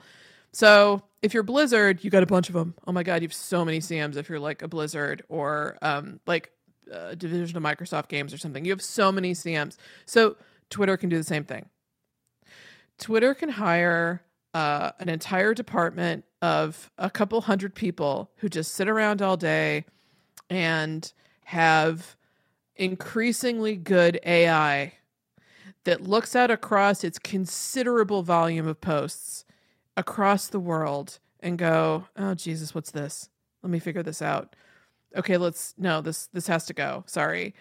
So 0.52 1.02
if 1.24 1.34
you're 1.34 1.44
Blizzard, 1.44 2.04
you 2.04 2.12
got 2.12 2.24
a 2.24 2.28
bunch 2.28 2.50
of 2.50 2.54
them. 2.54 2.76
Oh 2.86 2.92
my 2.92 3.02
god, 3.02 3.24
you 3.24 3.28
have 3.28 3.34
so 3.34 3.66
many 3.66 3.80
CMs. 3.80 4.16
If 4.16 4.30
you're 4.30 4.40
like 4.40 4.62
a 4.62 4.68
Blizzard 4.68 5.24
or 5.28 5.78
um, 5.82 6.20
like 6.28 6.52
a 6.92 7.16
division 7.16 7.58
of 7.58 7.64
Microsoft 7.64 8.08
Games 8.08 8.34
or 8.34 8.38
something, 8.38 8.66
you 8.66 8.72
have 8.72 8.82
so 8.82 9.12
many 9.12 9.34
CMs. 9.34 9.78
So 10.06 10.36
Twitter 10.70 10.98
can 10.98 11.10
do 11.10 11.18
the 11.18 11.24
same 11.24 11.44
thing. 11.44 11.70
Twitter 12.98 13.34
can 13.34 13.50
hire 13.50 14.24
uh, 14.54 14.92
an 15.00 15.10
entire 15.10 15.54
department 15.54 16.26
of 16.42 16.90
a 16.98 17.10
couple 17.10 17.42
hundred 17.42 17.76
people 17.76 18.32
who 18.38 18.50
just 18.50 18.74
sit 18.74 18.88
around 18.88 19.22
all 19.22 19.38
day 19.38 19.86
and 20.50 21.14
have 21.46 22.16
increasingly 22.76 23.76
good 23.76 24.20
AI 24.26 24.94
that 25.84 26.02
looks 26.02 26.36
out 26.36 26.52
across 26.52 27.04
its 27.04 27.20
considerable 27.20 28.24
volume 28.24 28.68
of 28.68 28.82
posts 28.82 29.46
across 29.96 30.48
the 30.48 30.60
world 30.60 31.20
and 31.40 31.58
go, 31.58 32.08
"Oh 32.16 32.34
Jesus, 32.34 32.76
what's 32.76 32.92
this? 32.92 33.30
Let 33.64 33.72
me 33.72 33.80
figure 33.80 34.04
this 34.04 34.22
out." 34.22 34.56
Okay, 35.16 35.38
let's 35.38 35.74
no, 35.78 36.02
this 36.02 36.28
this 36.34 36.48
has 36.48 36.66
to 36.66 36.74
go. 36.74 37.04
Sorry. 37.08 37.56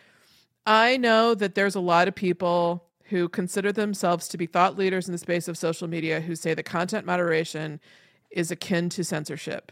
I 0.67 0.97
know 0.97 1.35
that 1.35 1.55
there's 1.55 1.77
a 1.77 1.81
lot 1.81 2.09
of 2.09 2.15
people 2.15 2.85
who 3.05 3.29
consider 3.29 3.71
themselves 3.71 4.27
to 4.29 4.37
be 4.37 4.47
thought 4.47 4.77
leaders 4.77 5.07
in 5.07 5.13
the 5.13 5.19
space 5.19 5.47
of 5.47 5.57
social 5.57 5.87
media 5.87 6.21
who 6.21 6.35
say 6.35 6.55
that 6.55 6.65
content 6.65 7.07
moderation 7.07 7.81
is 8.31 8.51
akin 8.51 8.89
to 8.91 9.05
censorship. 9.05 9.71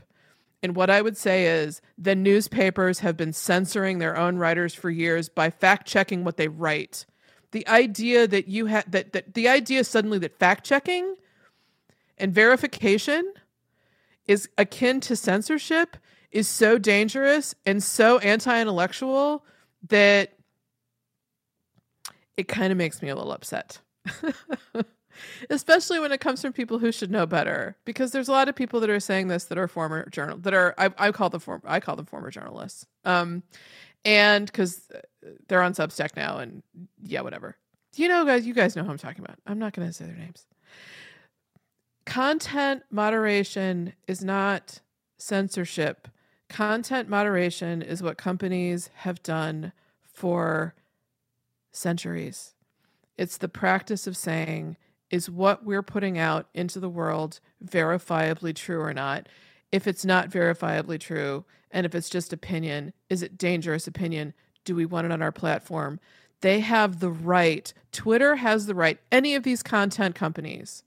And 0.63 0.77
what 0.77 0.89
I 0.89 1.03
would 1.03 1.17
say 1.17 1.47
is 1.47 1.83
the 1.99 2.15
newspapers 2.15 3.01
have 3.01 3.17
been 3.17 3.33
censoring 3.33 3.99
their 3.99 4.17
own 4.17 4.39
writers 4.39 4.73
for 4.73 4.89
years 4.89 5.29
by 5.29 5.51
fact 5.51 5.87
checking 5.87 6.25
what 6.25 6.37
they 6.37 6.49
write. 6.49 7.07
The 7.51 7.67
idea 7.69 8.27
that 8.29 8.49
you 8.49 8.67
had 8.67 8.91
that, 8.91 9.13
that 9.13 9.35
the 9.35 9.49
idea 9.49 9.85
suddenly 9.85 10.19
that 10.21 10.39
fact 10.39 10.65
checking 10.65 11.17
and 12.17 12.33
verification 12.33 13.33
is 14.27 14.49
akin 14.57 15.01
to 15.01 15.17
censorship 15.17 15.97
is 16.35 16.49
so 16.49 16.77
dangerous 16.77 17.55
and 17.64 17.83
so 17.83 18.18
anti-intellectual 18.18 19.44
that 19.88 20.33
it 22.37 22.49
kind 22.49 22.73
of 22.73 22.77
makes 22.77 23.01
me 23.01 23.09
a 23.09 23.14
little 23.14 23.33
upset. 23.33 23.81
Especially 25.49 26.01
when 26.01 26.11
it 26.11 26.20
comes 26.20 26.42
from 26.42 26.53
people 26.53 26.81
who 26.81 26.90
should 26.90 27.11
know 27.11 27.25
better, 27.25 27.77
because 27.85 28.11
there's 28.11 28.27
a 28.27 28.33
lot 28.33 28.49
of 28.49 28.57
people 28.57 28.81
that 28.81 28.90
are 28.90 28.99
saying 28.99 29.29
this 29.29 29.44
that 29.44 29.57
are 29.57 29.68
former 29.68 30.09
journal 30.11 30.37
that 30.38 30.53
are 30.53 30.75
I, 30.77 30.90
I 30.99 31.12
call 31.12 31.31
them 31.31 31.38
form 31.38 31.62
I 31.64 31.79
call 31.79 31.94
them 31.94 32.05
former 32.05 32.33
journalists, 32.33 32.85
um, 33.05 33.44
and 34.05 34.47
because 34.47 34.90
they're 35.47 35.62
on 35.62 35.73
Substack 35.73 36.16
now, 36.16 36.38
and 36.38 36.64
yeah, 37.01 37.20
whatever. 37.20 37.57
You 37.94 38.09
know, 38.09 38.25
guys, 38.25 38.44
you 38.44 38.55
guys 38.55 38.75
know 38.75 38.83
who 38.83 38.90
I'm 38.90 38.99
talking 38.99 39.25
about. 39.25 39.38
I'm 39.47 39.61
not 39.61 39.73
going 39.73 39.87
to 39.87 39.94
say 39.94 40.05
their 40.05 40.16
names. 40.16 40.47
Content 42.05 42.83
moderation 42.90 43.92
is 44.09 44.25
not 44.25 44.81
censorship. 45.16 46.09
Content 46.55 47.09
moderation 47.09 47.83
is 47.83 48.01
what 48.01 48.17
companies 48.17 48.88
have 48.99 49.21
done 49.25 49.73
for 50.05 50.73
centuries. 51.73 52.55
It's 53.19 53.38
the 53.38 53.49
practice 53.49 54.07
of 54.07 54.17
saying, 54.17 54.77
is 55.11 55.29
what 55.29 55.64
we're 55.64 55.83
putting 55.83 56.17
out 56.17 56.47
into 56.55 56.79
the 56.79 56.88
world 56.88 57.40
verifiably 57.64 58.55
true 58.55 58.81
or 58.81 58.95
not? 58.95 59.29
If 59.73 59.88
it's 59.88 60.05
not 60.05 60.31
verifiably 60.31 61.01
true, 61.01 61.45
and 61.73 61.85
if 61.85 61.93
it's 61.93 62.09
just 62.09 62.33
opinion, 62.33 62.93
is 63.11 63.21
it 63.21 63.37
dangerous 63.37 63.88
opinion? 63.88 64.33
Do 64.64 64.77
we 64.77 64.87
want 64.87 65.07
it 65.07 65.12
on 65.12 65.23
our 65.23 65.33
platform? 65.33 65.99
They 66.40 66.61
have 66.61 67.01
the 67.01 67.11
right, 67.11 67.75
Twitter 67.90 68.37
has 68.37 68.67
the 68.67 68.77
right, 68.77 69.01
any 69.11 69.35
of 69.35 69.43
these 69.43 69.64
content 69.64 70.14
companies, 70.14 70.85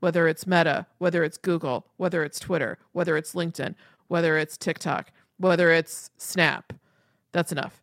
whether 0.00 0.26
it's 0.26 0.48
Meta, 0.48 0.88
whether 0.98 1.22
it's 1.22 1.38
Google, 1.38 1.86
whether 1.96 2.24
it's 2.24 2.40
Twitter, 2.40 2.78
whether 2.90 3.16
it's 3.16 3.34
LinkedIn, 3.34 3.76
whether 4.08 4.36
it's 4.36 4.56
TikTok, 4.56 5.12
whether 5.38 5.70
it's 5.70 6.10
Snap, 6.16 6.72
that's 7.32 7.52
enough. 7.52 7.82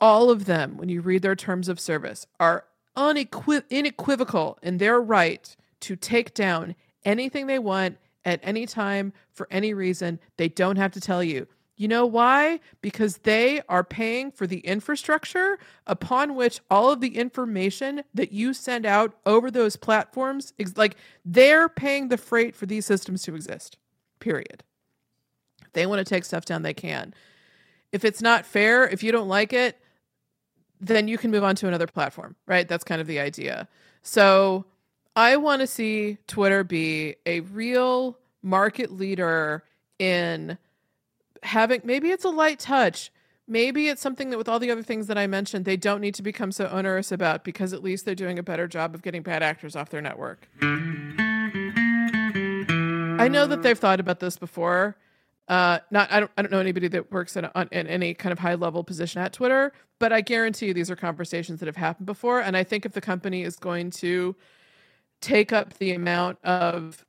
All 0.00 0.30
of 0.30 0.46
them, 0.46 0.76
when 0.76 0.88
you 0.88 1.00
read 1.00 1.22
their 1.22 1.36
terms 1.36 1.68
of 1.68 1.80
service, 1.80 2.26
are 2.40 2.64
unequiv- 2.96 3.70
unequivocal 3.70 4.58
in 4.62 4.78
their 4.78 5.00
right 5.00 5.54
to 5.80 5.96
take 5.96 6.34
down 6.34 6.74
anything 7.04 7.46
they 7.46 7.58
want 7.58 7.98
at 8.24 8.40
any 8.42 8.66
time 8.66 9.12
for 9.32 9.46
any 9.50 9.74
reason. 9.74 10.18
They 10.36 10.48
don't 10.48 10.76
have 10.76 10.92
to 10.92 11.00
tell 11.00 11.22
you. 11.22 11.46
You 11.76 11.88
know 11.88 12.06
why? 12.06 12.60
Because 12.82 13.18
they 13.18 13.60
are 13.68 13.82
paying 13.82 14.30
for 14.30 14.46
the 14.46 14.60
infrastructure 14.60 15.58
upon 15.86 16.36
which 16.36 16.60
all 16.70 16.92
of 16.92 17.00
the 17.00 17.18
information 17.18 18.04
that 18.14 18.30
you 18.30 18.54
send 18.54 18.86
out 18.86 19.14
over 19.26 19.50
those 19.50 19.74
platforms, 19.74 20.52
like 20.76 20.96
they're 21.24 21.68
paying 21.68 22.08
the 22.08 22.16
freight 22.16 22.54
for 22.54 22.66
these 22.66 22.86
systems 22.86 23.22
to 23.24 23.34
exist. 23.34 23.76
Period. 24.20 24.62
They 25.74 25.86
want 25.86 25.98
to 25.98 26.04
take 26.04 26.24
stuff 26.24 26.44
down, 26.44 26.62
they 26.62 26.74
can. 26.74 27.14
If 27.92 28.04
it's 28.04 28.22
not 28.22 28.46
fair, 28.46 28.88
if 28.88 29.02
you 29.02 29.12
don't 29.12 29.28
like 29.28 29.52
it, 29.52 29.78
then 30.80 31.06
you 31.08 31.18
can 31.18 31.30
move 31.30 31.44
on 31.44 31.54
to 31.56 31.68
another 31.68 31.86
platform, 31.86 32.36
right? 32.46 32.66
That's 32.66 32.84
kind 32.84 33.00
of 33.00 33.06
the 33.06 33.20
idea. 33.20 33.68
So 34.02 34.64
I 35.16 35.36
want 35.36 35.60
to 35.60 35.66
see 35.66 36.18
Twitter 36.26 36.64
be 36.64 37.16
a 37.24 37.40
real 37.40 38.18
market 38.42 38.92
leader 38.92 39.64
in 39.98 40.58
having 41.42 41.80
maybe 41.84 42.10
it's 42.10 42.24
a 42.24 42.30
light 42.30 42.58
touch. 42.58 43.10
Maybe 43.46 43.88
it's 43.88 44.00
something 44.00 44.30
that 44.30 44.38
with 44.38 44.48
all 44.48 44.58
the 44.58 44.70
other 44.70 44.82
things 44.82 45.06
that 45.06 45.18
I 45.18 45.26
mentioned, 45.26 45.66
they 45.66 45.76
don't 45.76 46.00
need 46.00 46.14
to 46.14 46.22
become 46.22 46.50
so 46.50 46.66
onerous 46.68 47.12
about 47.12 47.44
because 47.44 47.74
at 47.74 47.82
least 47.82 48.06
they're 48.06 48.14
doing 48.14 48.38
a 48.38 48.42
better 48.42 48.66
job 48.66 48.94
of 48.94 49.02
getting 49.02 49.22
bad 49.22 49.42
actors 49.42 49.76
off 49.76 49.90
their 49.90 50.00
network. 50.00 50.48
I 53.20 53.28
know 53.28 53.46
that 53.46 53.62
they've 53.62 53.78
thought 53.78 54.00
about 54.00 54.20
this 54.20 54.38
before. 54.38 54.96
Uh, 55.46 55.78
not 55.90 56.10
I 56.10 56.20
don't 56.20 56.30
I 56.38 56.42
don't 56.42 56.50
know 56.50 56.58
anybody 56.58 56.88
that 56.88 57.12
works 57.12 57.36
in, 57.36 57.44
a, 57.44 57.68
in 57.70 57.86
any 57.86 58.14
kind 58.14 58.32
of 58.32 58.38
high 58.38 58.54
level 58.54 58.82
position 58.82 59.20
at 59.20 59.32
Twitter, 59.32 59.72
but 59.98 60.12
I 60.12 60.22
guarantee 60.22 60.66
you 60.66 60.74
these 60.74 60.90
are 60.90 60.96
conversations 60.96 61.60
that 61.60 61.66
have 61.66 61.76
happened 61.76 62.06
before. 62.06 62.40
And 62.40 62.56
I 62.56 62.64
think 62.64 62.86
if 62.86 62.92
the 62.92 63.00
company 63.02 63.42
is 63.42 63.56
going 63.56 63.90
to 63.92 64.34
take 65.20 65.52
up 65.52 65.74
the 65.74 65.92
amount 65.92 66.38
of 66.44 67.04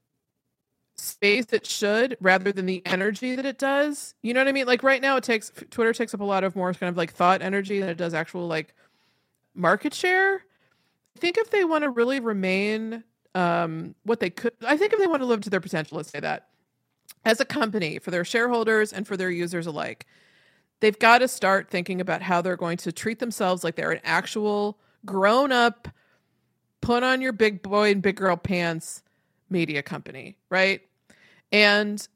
space 0.97 1.47
it 1.51 1.65
should 1.65 2.17
rather 2.21 2.51
than 2.51 2.65
the 2.65 2.81
energy 2.85 3.35
that 3.35 3.45
it 3.45 3.57
does. 3.57 4.15
You 4.21 4.33
know 4.33 4.39
what 4.39 4.47
I 4.47 4.53
mean? 4.53 4.65
Like 4.65 4.83
right 4.83 5.01
now 5.01 5.17
it 5.17 5.23
takes 5.23 5.51
Twitter 5.69 5.93
takes 5.93 6.13
up 6.13 6.21
a 6.21 6.25
lot 6.25 6.43
of 6.43 6.55
more 6.55 6.73
kind 6.73 6.89
of 6.89 6.97
like 6.97 7.13
thought 7.13 7.41
energy 7.41 7.79
than 7.79 7.89
it 7.89 7.97
does 7.97 8.13
actual 8.13 8.47
like 8.47 8.73
market 9.53 9.93
share. 9.93 10.35
I 11.15 11.19
think 11.19 11.37
if 11.37 11.49
they 11.49 11.63
want 11.63 11.83
to 11.83 11.89
really 11.89 12.19
remain 12.19 13.03
um 13.33 13.95
what 14.03 14.19
they 14.19 14.29
could 14.29 14.53
I 14.65 14.77
think 14.77 14.93
if 14.93 14.99
they 14.99 15.07
want 15.07 15.21
to 15.21 15.25
live 15.25 15.41
to 15.41 15.49
their 15.49 15.61
potential, 15.61 15.97
let's 15.97 16.09
say 16.09 16.19
that. 16.21 16.47
As 17.23 17.39
a 17.39 17.45
company 17.45 17.97
for 17.99 18.11
their 18.11 18.25
shareholders 18.25 18.93
and 18.93 19.07
for 19.07 19.17
their 19.17 19.31
users 19.31 19.65
alike, 19.65 20.05
they've 20.79 20.97
got 20.99 21.19
to 21.19 21.27
start 21.27 21.69
thinking 21.69 21.99
about 21.99 22.21
how 22.21 22.41
they're 22.41 22.55
going 22.55 22.77
to 22.77 22.91
treat 22.91 23.19
themselves 23.19 23.63
like 23.63 23.75
they're 23.75 23.91
an 23.91 24.01
actual 24.03 24.77
grown 25.05 25.51
up 25.51 25.87
put 26.81 27.03
on 27.03 27.19
your 27.19 27.33
big 27.33 27.63
boy 27.63 27.91
and 27.91 28.01
big 28.01 28.15
girl 28.15 28.37
pants 28.37 29.01
media 29.49 29.81
company, 29.81 30.37
right? 30.49 30.81
And 31.51 32.07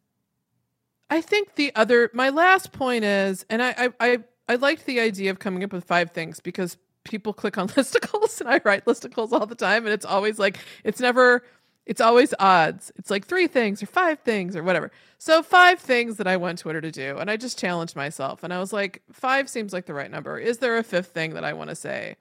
I 1.09 1.21
think 1.21 1.55
the 1.55 1.73
other 1.75 2.11
my 2.13 2.29
last 2.29 2.71
point 2.71 3.03
is, 3.03 3.45
and 3.49 3.63
I 3.63 3.73
I 3.77 3.93
I, 3.99 4.17
I 4.47 4.55
liked 4.55 4.85
the 4.85 4.99
idea 4.99 5.31
of 5.31 5.39
coming 5.39 5.63
up 5.63 5.73
with 5.73 5.85
five 5.85 6.11
things 6.11 6.39
because 6.39 6.77
people 7.03 7.33
click 7.33 7.57
on 7.57 7.67
listicles 7.69 8.39
and 8.39 8.49
I 8.49 8.61
write 8.63 8.85
listicles 8.85 9.31
all 9.31 9.45
the 9.45 9.55
time 9.55 9.85
and 9.85 9.93
it's 9.93 10.05
always 10.05 10.37
like 10.37 10.59
it's 10.83 10.99
never 10.99 11.43
it's 11.89 11.99
always 11.99 12.35
odds. 12.37 12.91
It's 12.97 13.09
like 13.09 13.25
three 13.25 13.47
things 13.47 13.81
or 13.81 13.87
five 13.87 14.19
things 14.19 14.55
or 14.55 14.61
whatever. 14.61 14.91
So 15.17 15.41
five 15.41 15.79
things 15.79 16.17
that 16.17 16.27
I 16.27 16.37
want 16.37 16.59
Twitter 16.59 16.81
to 16.81 16.91
do. 16.91 17.17
And 17.17 17.31
I 17.31 17.35
just 17.35 17.57
challenged 17.57 17.95
myself 17.95 18.43
and 18.43 18.53
I 18.53 18.59
was 18.59 18.71
like, 18.71 19.01
five 19.11 19.49
seems 19.49 19.73
like 19.73 19.87
the 19.87 19.95
right 19.95 20.11
number. 20.11 20.37
Is 20.37 20.59
there 20.59 20.77
a 20.77 20.83
fifth 20.83 21.07
thing 21.07 21.33
that 21.33 21.43
I 21.43 21.53
want 21.53 21.71
to 21.71 21.75
say? 21.75 22.17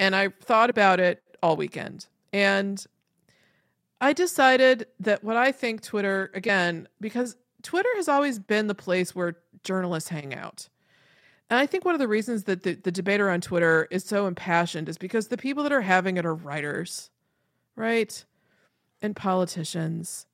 And 0.00 0.16
I 0.16 0.30
thought 0.30 0.68
about 0.68 0.98
it 0.98 1.22
all 1.44 1.54
weekend. 1.54 2.06
And 2.32 2.84
I 4.00 4.12
decided 4.12 4.88
that 4.98 5.22
what 5.22 5.36
I 5.36 5.52
think 5.52 5.80
Twitter, 5.80 6.32
again, 6.34 6.88
because 7.00 7.36
Twitter 7.62 7.90
has 7.94 8.08
always 8.08 8.40
been 8.40 8.66
the 8.66 8.74
place 8.74 9.14
where 9.14 9.36
journalists 9.62 10.08
hang 10.08 10.34
out. 10.34 10.68
And 11.50 11.60
I 11.60 11.66
think 11.66 11.84
one 11.84 11.94
of 11.94 12.00
the 12.00 12.08
reasons 12.08 12.44
that 12.44 12.64
the, 12.64 12.74
the 12.74 12.90
debater 12.90 13.30
on 13.30 13.40
Twitter 13.40 13.86
is 13.92 14.04
so 14.04 14.26
impassioned 14.26 14.88
is 14.88 14.98
because 14.98 15.28
the 15.28 15.36
people 15.36 15.62
that 15.62 15.72
are 15.72 15.82
having 15.82 16.16
it 16.16 16.26
are 16.26 16.34
writers, 16.34 17.10
right? 17.76 18.24
And 19.00 19.14
politicians 19.14 20.26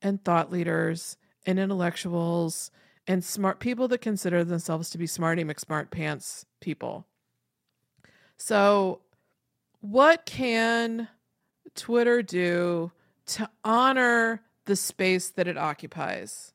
and 0.00 0.22
thought 0.24 0.50
leaders 0.50 1.16
and 1.44 1.58
intellectuals 1.58 2.70
and 3.06 3.24
smart 3.24 3.60
people 3.60 3.88
that 3.88 4.00
consider 4.00 4.42
themselves 4.42 4.90
to 4.90 4.98
be 4.98 5.06
smarty 5.06 5.44
McSmart 5.44 5.90
pants 5.90 6.46
people. 6.60 7.06
So, 8.36 9.00
what 9.80 10.26
can 10.26 11.08
Twitter 11.74 12.22
do 12.22 12.90
to 13.26 13.48
honor 13.64 14.42
the 14.66 14.76
space 14.76 15.30
that 15.30 15.48
it 15.48 15.56
occupies, 15.56 16.52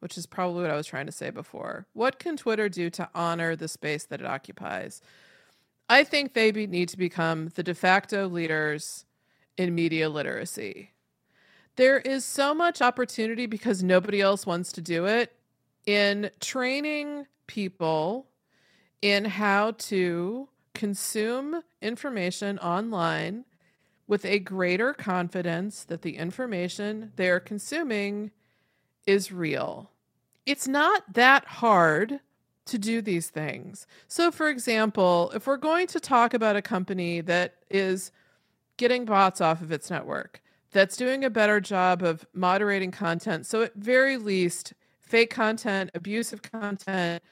which 0.00 0.16
is 0.16 0.26
probably 0.26 0.62
what 0.62 0.70
I 0.70 0.76
was 0.76 0.86
trying 0.86 1.06
to 1.06 1.12
say 1.12 1.30
before. 1.30 1.86
What 1.92 2.18
can 2.18 2.36
Twitter 2.36 2.68
do 2.68 2.88
to 2.90 3.08
honor 3.14 3.56
the 3.56 3.68
space 3.68 4.04
that 4.04 4.20
it 4.20 4.26
occupies? 4.26 5.02
I 5.88 6.04
think 6.04 6.32
they 6.32 6.50
be, 6.50 6.66
need 6.66 6.88
to 6.90 6.98
become 6.98 7.50
the 7.54 7.62
de 7.62 7.74
facto 7.74 8.28
leaders 8.28 9.04
in 9.56 9.74
media 9.74 10.08
literacy. 10.08 10.92
There 11.76 11.98
is 11.98 12.24
so 12.24 12.54
much 12.54 12.80
opportunity 12.80 13.46
because 13.46 13.82
nobody 13.82 14.20
else 14.20 14.46
wants 14.46 14.72
to 14.72 14.80
do 14.80 15.06
it 15.06 15.32
in 15.86 16.30
training 16.40 17.26
people 17.46 18.26
in 19.02 19.24
how 19.24 19.72
to 19.72 20.48
consume 20.72 21.62
information 21.82 22.58
online 22.58 23.44
with 24.06 24.24
a 24.24 24.38
greater 24.38 24.92
confidence 24.92 25.84
that 25.84 26.02
the 26.02 26.16
information 26.16 27.12
they're 27.16 27.40
consuming 27.40 28.30
is 29.06 29.32
real. 29.32 29.90
It's 30.46 30.68
not 30.68 31.14
that 31.14 31.44
hard 31.44 32.20
to 32.66 32.78
do 32.78 33.02
these 33.02 33.28
things. 33.30 33.86
So, 34.08 34.30
for 34.30 34.48
example, 34.48 35.32
if 35.34 35.46
we're 35.46 35.56
going 35.56 35.86
to 35.88 36.00
talk 36.00 36.34
about 36.34 36.56
a 36.56 36.62
company 36.62 37.20
that 37.22 37.56
is 37.70 38.10
getting 38.76 39.04
bots 39.04 39.40
off 39.40 39.60
of 39.60 39.72
its 39.72 39.90
network, 39.90 40.42
that's 40.74 40.96
doing 40.96 41.24
a 41.24 41.30
better 41.30 41.60
job 41.60 42.02
of 42.02 42.26
moderating 42.34 42.90
content, 42.90 43.46
so 43.46 43.62
at 43.62 43.74
very 43.76 44.18
least, 44.18 44.74
fake 45.00 45.30
content, 45.30 45.90
abusive 45.94 46.42
content, 46.42 47.22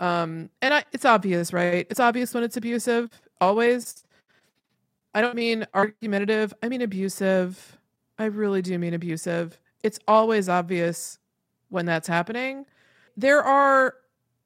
um, 0.00 0.48
and 0.62 0.72
I, 0.74 0.84
it's 0.92 1.04
obvious, 1.04 1.52
right? 1.52 1.86
It's 1.90 2.00
obvious 2.00 2.32
when 2.32 2.42
it's 2.42 2.56
abusive, 2.56 3.10
always. 3.40 4.02
I 5.14 5.20
don't 5.20 5.36
mean 5.36 5.66
argumentative, 5.74 6.54
I 6.62 6.68
mean 6.68 6.80
abusive. 6.80 7.78
I 8.18 8.26
really 8.26 8.62
do 8.62 8.78
mean 8.78 8.94
abusive. 8.94 9.60
It's 9.82 9.98
always 10.08 10.48
obvious 10.48 11.18
when 11.68 11.86
that's 11.86 12.08
happening. 12.08 12.66
There 13.16 13.42
are 13.42 13.94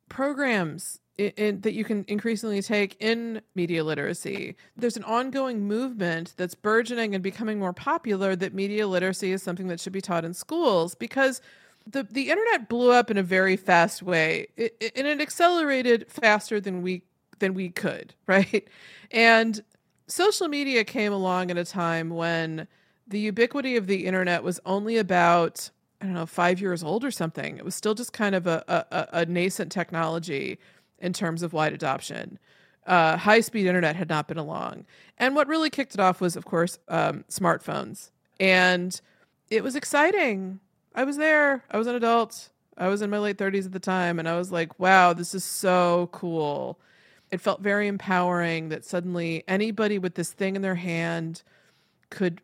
programs 0.09 1.01
in, 1.19 1.33
in, 1.37 1.61
that 1.63 1.73
you 1.73 1.85
can 1.85 2.05
increasingly 2.09 2.63
take 2.63 2.97
in 3.01 3.41
media 3.55 3.85
literacy. 3.85 4.57
There's 4.77 4.97
an 4.97 5.05
ongoing 5.05 5.67
movement 5.67 6.35
that's 6.37 6.55
burgeoning 6.55 7.15
and 7.15 7.23
becoming 7.23 7.59
more 7.59 7.73
popular 7.73 8.37
that 8.37 8.55
media 8.55 8.87
literacy 8.87 9.33
is 9.33 9.43
something 9.43 9.69
that 9.69 9.81
should 9.81 9.93
be 9.93 10.01
taught 10.01 10.25
in 10.25 10.35
schools 10.35 10.95
because 10.95 11.41
the, 11.87 12.03
the 12.03 12.31
internet 12.31 12.69
blew 12.69 12.93
up 12.93 13.11
in 13.11 13.17
a 13.17 13.23
very 13.23 13.57
fast 13.57 14.03
way 14.03 14.49
it, 14.57 14.77
it, 14.81 14.93
and 14.97 15.07
it 15.07 15.21
accelerated 15.21 16.07
faster 16.11 16.61
than 16.61 16.83
we 16.83 17.03
than 17.39 17.55
we 17.55 17.69
could, 17.69 18.15
right? 18.27 18.69
And 19.11 19.63
social 20.07 20.49
media 20.49 20.85
came 20.85 21.13
along 21.13 21.51
at 21.51 21.59
a 21.59 21.65
time 21.65 22.11
when 22.11 22.67
the 23.07 23.21
ubiquity 23.21 23.77
of 23.77 23.87
the 23.87 24.07
internet 24.07 24.43
was 24.43 24.61
only 24.67 24.97
about 24.97 25.71
I 26.01 26.05
don't 26.05 26.15
know, 26.15 26.27
five 26.27 26.61
years 26.61 26.85
old 26.85 27.05
or 27.05 27.11
something. 27.11 27.57
It 27.57 27.65
was 27.65 27.75
still 27.75 27.95
just 27.95 28.13
kind 28.13 28.35
of 28.35 28.47
a, 28.47 28.63
a, 28.69 29.21
a 29.21 29.27
nascent 29.27 29.73
technology 29.73 30.59
in 30.99 31.13
terms 31.13 31.43
of 31.43 31.53
wide 31.53 31.73
adoption. 31.73 32.39
Uh, 32.87 33.17
high 33.17 33.41
speed 33.41 33.67
internet 33.67 33.97
had 33.97 34.09
not 34.09 34.29
been 34.29 34.39
along. 34.39 34.87
And 35.19 35.35
what 35.35 35.49
really 35.49 35.71
kicked 35.71 35.95
it 35.95 36.01
off 36.01 36.21
was, 36.21 36.37
of 36.37 36.45
course, 36.45 36.79
um, 36.89 37.25
smartphones. 37.29 38.11
And 38.39 39.01
it 39.51 39.65
was 39.65 39.75
exciting. 39.75 40.61
I 40.95 41.05
was 41.05 41.17
there. 41.17 41.65
I 41.71 41.79
was 41.79 41.87
an 41.87 41.97
adult. 41.97 42.51
I 42.79 42.89
was 42.89 43.03
in 43.03 43.11
my 43.11 43.19
late 43.19 43.39
30s 43.39 43.67
at 43.67 43.73
the 43.73 43.81
time. 43.81 44.19
And 44.19 44.29
I 44.29 44.37
was 44.37 44.53
like, 44.53 44.79
wow, 44.79 45.13
this 45.13 45.35
is 45.35 45.45
so 45.45 46.09
cool. 46.13 46.79
It 47.31 47.41
felt 47.41 47.61
very 47.61 47.89
empowering 47.89 48.69
that 48.69 48.85
suddenly 48.85 49.43
anybody 49.49 49.99
with 49.99 50.15
this 50.15 50.33
thing 50.33 50.55
in 50.55 50.63
their 50.63 50.77
hand 50.77 51.43
could 52.11 52.41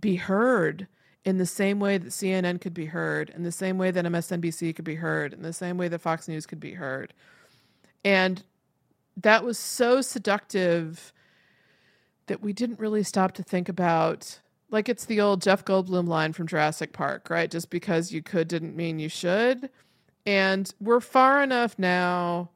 be 0.00 0.16
heard 0.16 0.86
in 1.24 1.38
the 1.38 1.46
same 1.46 1.80
way 1.80 1.98
that 1.98 2.08
CNN 2.08 2.60
could 2.60 2.74
be 2.74 2.86
heard, 2.86 3.30
in 3.30 3.42
the 3.42 3.52
same 3.52 3.78
way 3.78 3.90
that 3.90 4.04
MSNBC 4.04 4.74
could 4.74 4.84
be 4.84 4.96
heard, 4.96 5.32
in 5.32 5.42
the 5.42 5.52
same 5.52 5.76
way 5.76 5.88
that 5.88 6.00
Fox 6.00 6.28
News 6.28 6.46
could 6.46 6.60
be 6.60 6.74
heard. 6.74 7.14
And 8.04 8.42
that 9.16 9.44
was 9.44 9.58
so 9.58 10.00
seductive 10.00 11.12
that 12.26 12.42
we 12.42 12.52
didn't 12.52 12.78
really 12.78 13.02
stop 13.02 13.32
to 13.32 13.42
think 13.42 13.68
about 13.68 14.40
like 14.70 14.88
it's 14.88 15.04
the 15.04 15.20
old 15.20 15.42
Jeff 15.42 15.64
Goldblum 15.64 16.08
line 16.08 16.32
from 16.32 16.46
Jurassic 16.46 16.92
Park, 16.92 17.28
right? 17.28 17.50
Just 17.50 17.68
because 17.68 18.10
you 18.10 18.22
could 18.22 18.48
didn't 18.48 18.74
mean 18.74 18.98
you 18.98 19.10
should. 19.10 19.68
And 20.24 20.72
we're 20.80 21.00
far 21.00 21.42
enough 21.42 21.78
now 21.78 22.50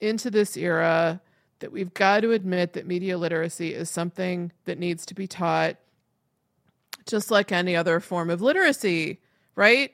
into 0.00 0.30
this 0.30 0.56
era 0.56 1.20
that 1.58 1.72
we've 1.72 1.92
got 1.92 2.20
to 2.20 2.30
admit 2.30 2.74
that 2.74 2.86
media 2.86 3.18
literacy 3.18 3.74
is 3.74 3.90
something 3.90 4.52
that 4.64 4.78
needs 4.78 5.04
to 5.06 5.14
be 5.14 5.26
taught 5.26 5.76
just 7.06 7.30
like 7.30 7.52
any 7.52 7.74
other 7.74 8.00
form 8.00 8.30
of 8.30 8.40
literacy, 8.40 9.20
right? 9.56 9.92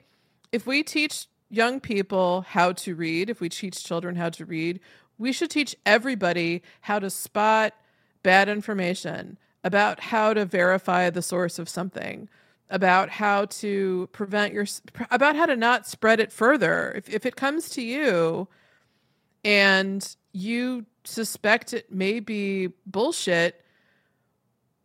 If 0.52 0.66
we 0.66 0.82
teach 0.82 1.26
young 1.50 1.80
people 1.80 2.42
how 2.42 2.72
to 2.72 2.94
read, 2.94 3.28
if 3.28 3.40
we 3.40 3.48
teach 3.48 3.84
children 3.84 4.16
how 4.16 4.30
to 4.30 4.44
read, 4.44 4.80
we 5.18 5.32
should 5.32 5.50
teach 5.50 5.76
everybody 5.84 6.62
how 6.82 6.98
to 6.98 7.10
spot 7.10 7.74
bad 8.22 8.48
information, 8.48 9.38
about 9.62 10.00
how 10.00 10.32
to 10.32 10.44
verify 10.44 11.10
the 11.10 11.22
source 11.22 11.58
of 11.58 11.68
something, 11.68 12.28
about 12.70 13.10
how 13.10 13.44
to 13.46 14.08
prevent 14.12 14.54
your 14.54 14.66
about 15.10 15.36
how 15.36 15.44
to 15.44 15.56
not 15.56 15.86
spread 15.86 16.20
it 16.20 16.32
further. 16.32 16.92
If 16.96 17.08
if 17.08 17.26
it 17.26 17.36
comes 17.36 17.68
to 17.70 17.82
you 17.82 18.48
and 19.44 20.16
you 20.32 20.86
suspect 21.04 21.74
it 21.74 21.92
may 21.92 22.20
be 22.20 22.68
bullshit, 22.86 23.62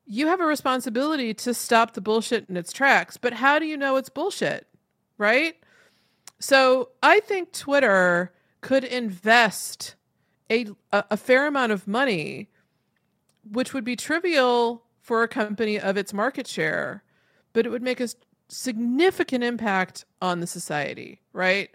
you 0.06 0.28
have 0.28 0.42
a 0.42 0.46
responsibility 0.46 1.34
to 1.34 1.54
stop 1.54 1.94
the 1.94 2.02
bullshit 2.02 2.50
in 2.50 2.58
its 2.58 2.74
tracks. 2.74 3.18
But 3.18 3.34
how 3.34 3.60
do 3.60 3.66
you 3.66 3.78
know 3.78 3.96
it's 3.98 4.10
bullshit? 4.10 4.68
Right? 5.18 5.56
So 6.40 6.90
I 7.02 7.20
think 7.22 7.52
Twitter 7.52 8.34
could 8.62 8.84
invest 8.84 9.96
a, 10.52 10.68
a, 10.92 11.18
fair 11.18 11.48
amount 11.48 11.72
of 11.72 11.88
money, 11.88 12.50
which 13.50 13.74
would 13.74 13.84
be 13.84 13.96
trivial 13.96 14.84
for 15.02 15.24
a 15.24 15.28
company 15.28 15.80
of 15.80 15.98
its 15.98 16.14
market 16.14 16.48
share, 16.48 17.04
but 17.54 17.66
it 17.66 17.70
would 17.70 17.82
make 17.82 18.00
a 18.00 18.10
significant 18.50 19.44
impact 19.44 20.06
on 20.22 20.40
the 20.40 20.48
society, 20.48 21.22
right? 21.34 21.70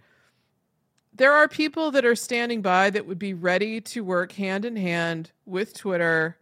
There 1.12 1.32
are 1.32 1.48
people 1.48 1.90
that 1.90 2.04
are 2.04 2.14
standing 2.14 2.62
by 2.62 2.90
that 2.90 3.06
would 3.06 3.18
be 3.18 3.34
ready 3.34 3.80
to 3.80 4.04
work 4.04 4.32
hand 4.32 4.64
in 4.64 4.76
hand 4.76 5.32
with 5.46 5.76
Twitter 5.76 6.38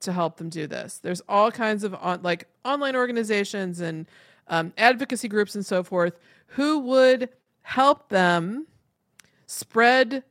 to 0.00 0.12
help 0.12 0.36
them 0.36 0.48
do 0.48 0.66
this. 0.66 0.98
There's 0.98 1.22
all 1.28 1.50
kinds 1.50 1.84
of 1.84 1.94
on, 1.94 2.22
like 2.22 2.48
online 2.64 2.96
organizations 2.96 3.80
and 3.80 4.06
um, 4.48 4.72
advocacy 4.76 5.28
groups 5.28 5.54
and 5.54 5.64
so 5.64 5.82
forth 5.82 6.18
who 6.46 6.80
would 6.80 7.28
help 7.62 8.08
them 8.08 8.66
spread 9.46 10.24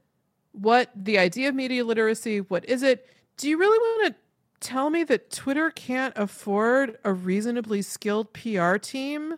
what 0.52 0.92
the 0.96 1.18
idea 1.18 1.50
of 1.50 1.56
media 1.56 1.84
literacy 1.84 2.40
what 2.40 2.66
is 2.66 2.84
it? 2.84 3.08
Do 3.38 3.50
you 3.50 3.58
really 3.58 3.78
want 3.78 4.14
to 4.14 4.68
tell 4.68 4.90
me 4.90 5.04
that 5.04 5.32
twitter 5.32 5.72
can't 5.72 6.14
afford 6.16 6.98
a 7.04 7.12
reasonably 7.12 7.82
skilled 7.82 8.32
pr 8.32 8.76
team 8.76 9.36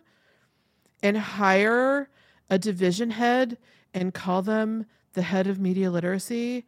and 1.02 1.16
hire 1.16 2.10
a 2.50 2.58
division 2.58 3.10
head 3.10 3.56
and 3.94 4.12
call 4.12 4.42
them 4.42 4.84
the 5.14 5.22
head 5.22 5.46
of 5.46 5.58
media 5.58 5.90
literacy 5.90 6.66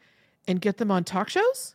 and 0.49 0.61
get 0.61 0.79
them 0.79 0.91
on 0.91 1.05
talk 1.05 1.29
shows? 1.29 1.75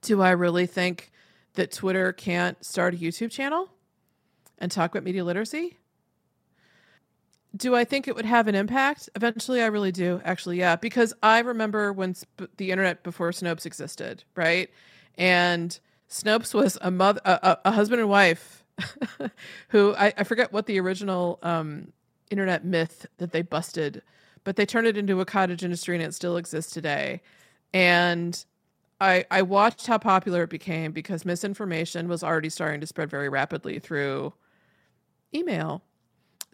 Do 0.00 0.22
i 0.22 0.30
really 0.30 0.66
think 0.66 1.12
that 1.54 1.72
twitter 1.72 2.12
can't 2.12 2.64
start 2.64 2.94
a 2.94 2.96
youtube 2.96 3.30
channel 3.30 3.68
and 4.58 4.70
talk 4.70 4.92
about 4.92 5.04
media 5.04 5.24
literacy 5.24 5.76
do 7.56 7.74
I 7.74 7.84
think 7.84 8.08
it 8.08 8.16
would 8.16 8.24
have 8.24 8.48
an 8.48 8.54
impact? 8.54 9.08
Eventually, 9.14 9.62
I 9.62 9.66
really 9.66 9.92
do. 9.92 10.20
Actually, 10.24 10.58
yeah, 10.58 10.76
because 10.76 11.14
I 11.22 11.40
remember 11.40 11.92
when 11.92 12.14
sp- 12.18 12.50
the 12.56 12.70
internet 12.70 13.02
before 13.02 13.30
Snopes 13.30 13.66
existed, 13.66 14.24
right? 14.34 14.70
And 15.16 15.78
Snopes 16.10 16.52
was 16.52 16.78
a 16.80 16.90
mother, 16.90 17.20
a, 17.24 17.58
a 17.64 17.70
husband 17.70 18.00
and 18.00 18.10
wife, 18.10 18.64
who 19.68 19.94
I, 19.94 20.12
I, 20.18 20.24
forget 20.24 20.52
what 20.52 20.66
the 20.66 20.80
original 20.80 21.38
um, 21.42 21.92
internet 22.30 22.64
myth 22.64 23.06
that 23.18 23.30
they 23.30 23.42
busted, 23.42 24.02
but 24.42 24.56
they 24.56 24.66
turned 24.66 24.88
it 24.88 24.96
into 24.96 25.20
a 25.20 25.24
cottage 25.24 25.62
industry, 25.62 25.94
and 25.94 26.04
it 26.04 26.12
still 26.12 26.36
exists 26.36 26.72
today. 26.72 27.22
And 27.72 28.44
I, 29.00 29.26
I 29.30 29.42
watched 29.42 29.86
how 29.86 29.98
popular 29.98 30.42
it 30.42 30.50
became 30.50 30.90
because 30.90 31.24
misinformation 31.24 32.08
was 32.08 32.24
already 32.24 32.48
starting 32.48 32.80
to 32.80 32.86
spread 32.86 33.10
very 33.10 33.28
rapidly 33.28 33.78
through 33.78 34.32
email 35.32 35.82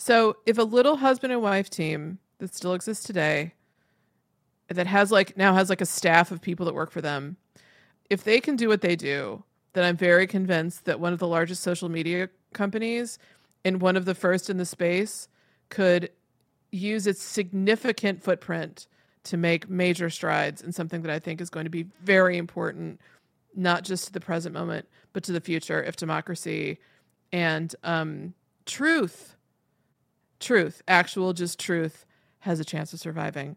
so 0.00 0.38
if 0.46 0.56
a 0.56 0.62
little 0.62 0.96
husband 0.96 1.30
and 1.30 1.42
wife 1.42 1.68
team 1.68 2.20
that 2.38 2.54
still 2.54 2.72
exists 2.72 3.04
today, 3.04 3.52
that 4.68 4.86
has 4.86 5.12
like 5.12 5.36
now 5.36 5.52
has 5.52 5.68
like 5.68 5.82
a 5.82 5.86
staff 5.86 6.30
of 6.30 6.40
people 6.40 6.64
that 6.64 6.74
work 6.74 6.90
for 6.90 7.02
them, 7.02 7.36
if 8.08 8.24
they 8.24 8.40
can 8.40 8.56
do 8.56 8.68
what 8.68 8.80
they 8.80 8.96
do, 8.96 9.44
then 9.74 9.84
I'm 9.84 9.98
very 9.98 10.26
convinced 10.26 10.86
that 10.86 11.00
one 11.00 11.12
of 11.12 11.18
the 11.18 11.26
largest 11.26 11.62
social 11.62 11.90
media 11.90 12.30
companies 12.54 13.18
and 13.62 13.82
one 13.82 13.94
of 13.94 14.06
the 14.06 14.14
first 14.14 14.48
in 14.48 14.56
the 14.56 14.64
space 14.64 15.28
could 15.68 16.10
use 16.72 17.06
its 17.06 17.22
significant 17.22 18.22
footprint 18.22 18.86
to 19.24 19.36
make 19.36 19.68
major 19.68 20.08
strides 20.08 20.62
in 20.62 20.72
something 20.72 21.02
that 21.02 21.10
I 21.10 21.18
think 21.18 21.42
is 21.42 21.50
going 21.50 21.64
to 21.64 21.70
be 21.70 21.88
very 22.02 22.38
important, 22.38 23.02
not 23.54 23.84
just 23.84 24.06
to 24.06 24.12
the 24.14 24.20
present 24.20 24.54
moment, 24.54 24.88
but 25.12 25.24
to 25.24 25.32
the 25.32 25.42
future 25.42 25.82
if 25.82 25.96
democracy 25.96 26.78
and 27.32 27.74
um, 27.84 28.32
truth 28.64 29.36
truth, 30.40 30.83
actual 30.88 31.33
just 31.33 31.59
truth, 31.59 32.05
has 32.40 32.61
a 32.61 32.64
chance 32.64 32.92
of 32.92 33.00
surviving. 33.00 33.57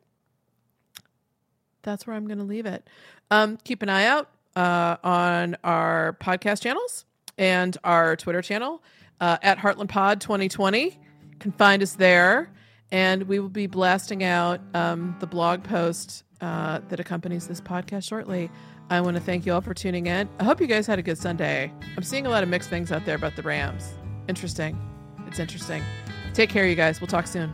That's 1.82 2.06
where 2.08 2.16
I'm 2.16 2.28
going 2.28 2.38
to 2.38 2.44
leave 2.44 2.66
it. 2.66 2.88
Um, 3.32 3.58
keep 3.64 3.82
an 3.82 3.90
eye 3.90 4.06
out 4.06 4.30
uh, 4.56 4.98
on 5.04 5.58
our 5.64 6.18
podcast 6.22 6.62
channels 6.62 7.06
and 7.38 7.78
our 7.84 8.16
Twitter 8.16 8.42
channel 8.42 8.84
uh, 9.20 9.38
at 9.42 9.58
Heartland 9.58 9.90
Pod 9.90 10.22
2020. 10.22 10.84
You 10.84 10.92
can 11.40 11.52
find 11.52 11.82
us 11.82 11.94
there, 11.94 12.52
and 12.92 13.24
we 13.24 13.40
will 13.40 13.50
be 13.50 13.68
blasting 13.68 14.24
out 14.24 14.62
um, 14.74 15.16
the 15.20 15.28
blog 15.28 15.64
post 15.64 16.24
uh, 16.42 16.80
that 16.90 17.00
accompanies 17.00 17.48
this 17.48 17.62
podcast 17.62 18.08
shortly. 18.08 18.50
I 18.90 19.02
want 19.02 19.16
to 19.16 19.24
thank 19.24 19.46
you 19.46 19.54
all 19.54 19.62
for 19.62 19.74
tuning 19.74 20.08
in. 20.08 20.30
I 20.40 20.44
hope 20.44 20.60
you 20.60 20.68
guys 20.68 20.86
had 20.86 21.00
a 21.00 21.02
good 21.02 21.18
Sunday. 21.18 21.72
I'm 21.96 22.04
seeing 22.04 22.26
a 22.26 22.30
lot 22.30 22.44
of 22.44 22.50
mixed 22.50 22.70
things 22.70 22.92
out 22.92 23.06
there 23.06 23.16
about 23.16 23.36
the 23.36 23.42
Rams. 23.42 23.94
Interesting. 24.28 24.78
It's 25.28 25.40
interesting. 25.40 25.84
Take 26.34 26.50
care, 26.50 26.68
you 26.68 26.76
guys. 26.76 27.00
We'll 27.00 27.08
talk 27.08 27.28
soon. 27.28 27.52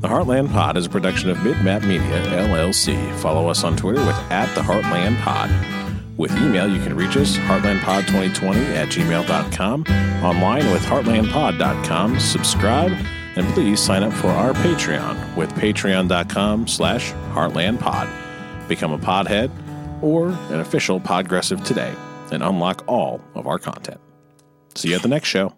The 0.00 0.10
Heartland 0.10 0.52
Pod 0.52 0.76
is 0.76 0.84
a 0.84 0.90
production 0.90 1.30
of 1.30 1.38
Midmap 1.38 1.86
Media, 1.86 2.20
LLC. 2.26 3.14
Follow 3.20 3.48
us 3.48 3.64
on 3.64 3.74
Twitter 3.74 4.04
with 4.04 4.16
at 4.30 4.54
the 4.54 4.60
Heartland 4.60 5.18
Pod. 5.22 5.50
With 6.18 6.30
email, 6.36 6.68
you 6.68 6.82
can 6.82 6.94
reach 6.94 7.16
us, 7.16 7.38
heartlandpod2020 7.38 8.76
at 8.76 8.88
gmail.com, 8.88 9.84
online 10.22 10.70
with 10.72 10.82
heartlandpod.com. 10.84 12.20
Subscribe, 12.20 12.92
and 13.36 13.46
please 13.54 13.80
sign 13.80 14.02
up 14.02 14.12
for 14.12 14.28
our 14.28 14.52
Patreon 14.52 15.36
with 15.36 15.50
patreon.com 15.54 16.68
slash 16.68 17.12
heartlandpod. 17.32 18.68
Become 18.68 18.92
a 18.92 18.98
podhead 18.98 19.50
or 20.04 20.28
an 20.28 20.60
official 20.60 21.00
Podgressive 21.00 21.64
today 21.64 21.94
and 22.30 22.42
unlock 22.42 22.84
all 22.86 23.22
of 23.34 23.46
our 23.46 23.58
content. 23.58 24.00
See 24.74 24.90
you 24.90 24.96
at 24.96 25.02
the 25.02 25.08
next 25.08 25.28
show. 25.28 25.54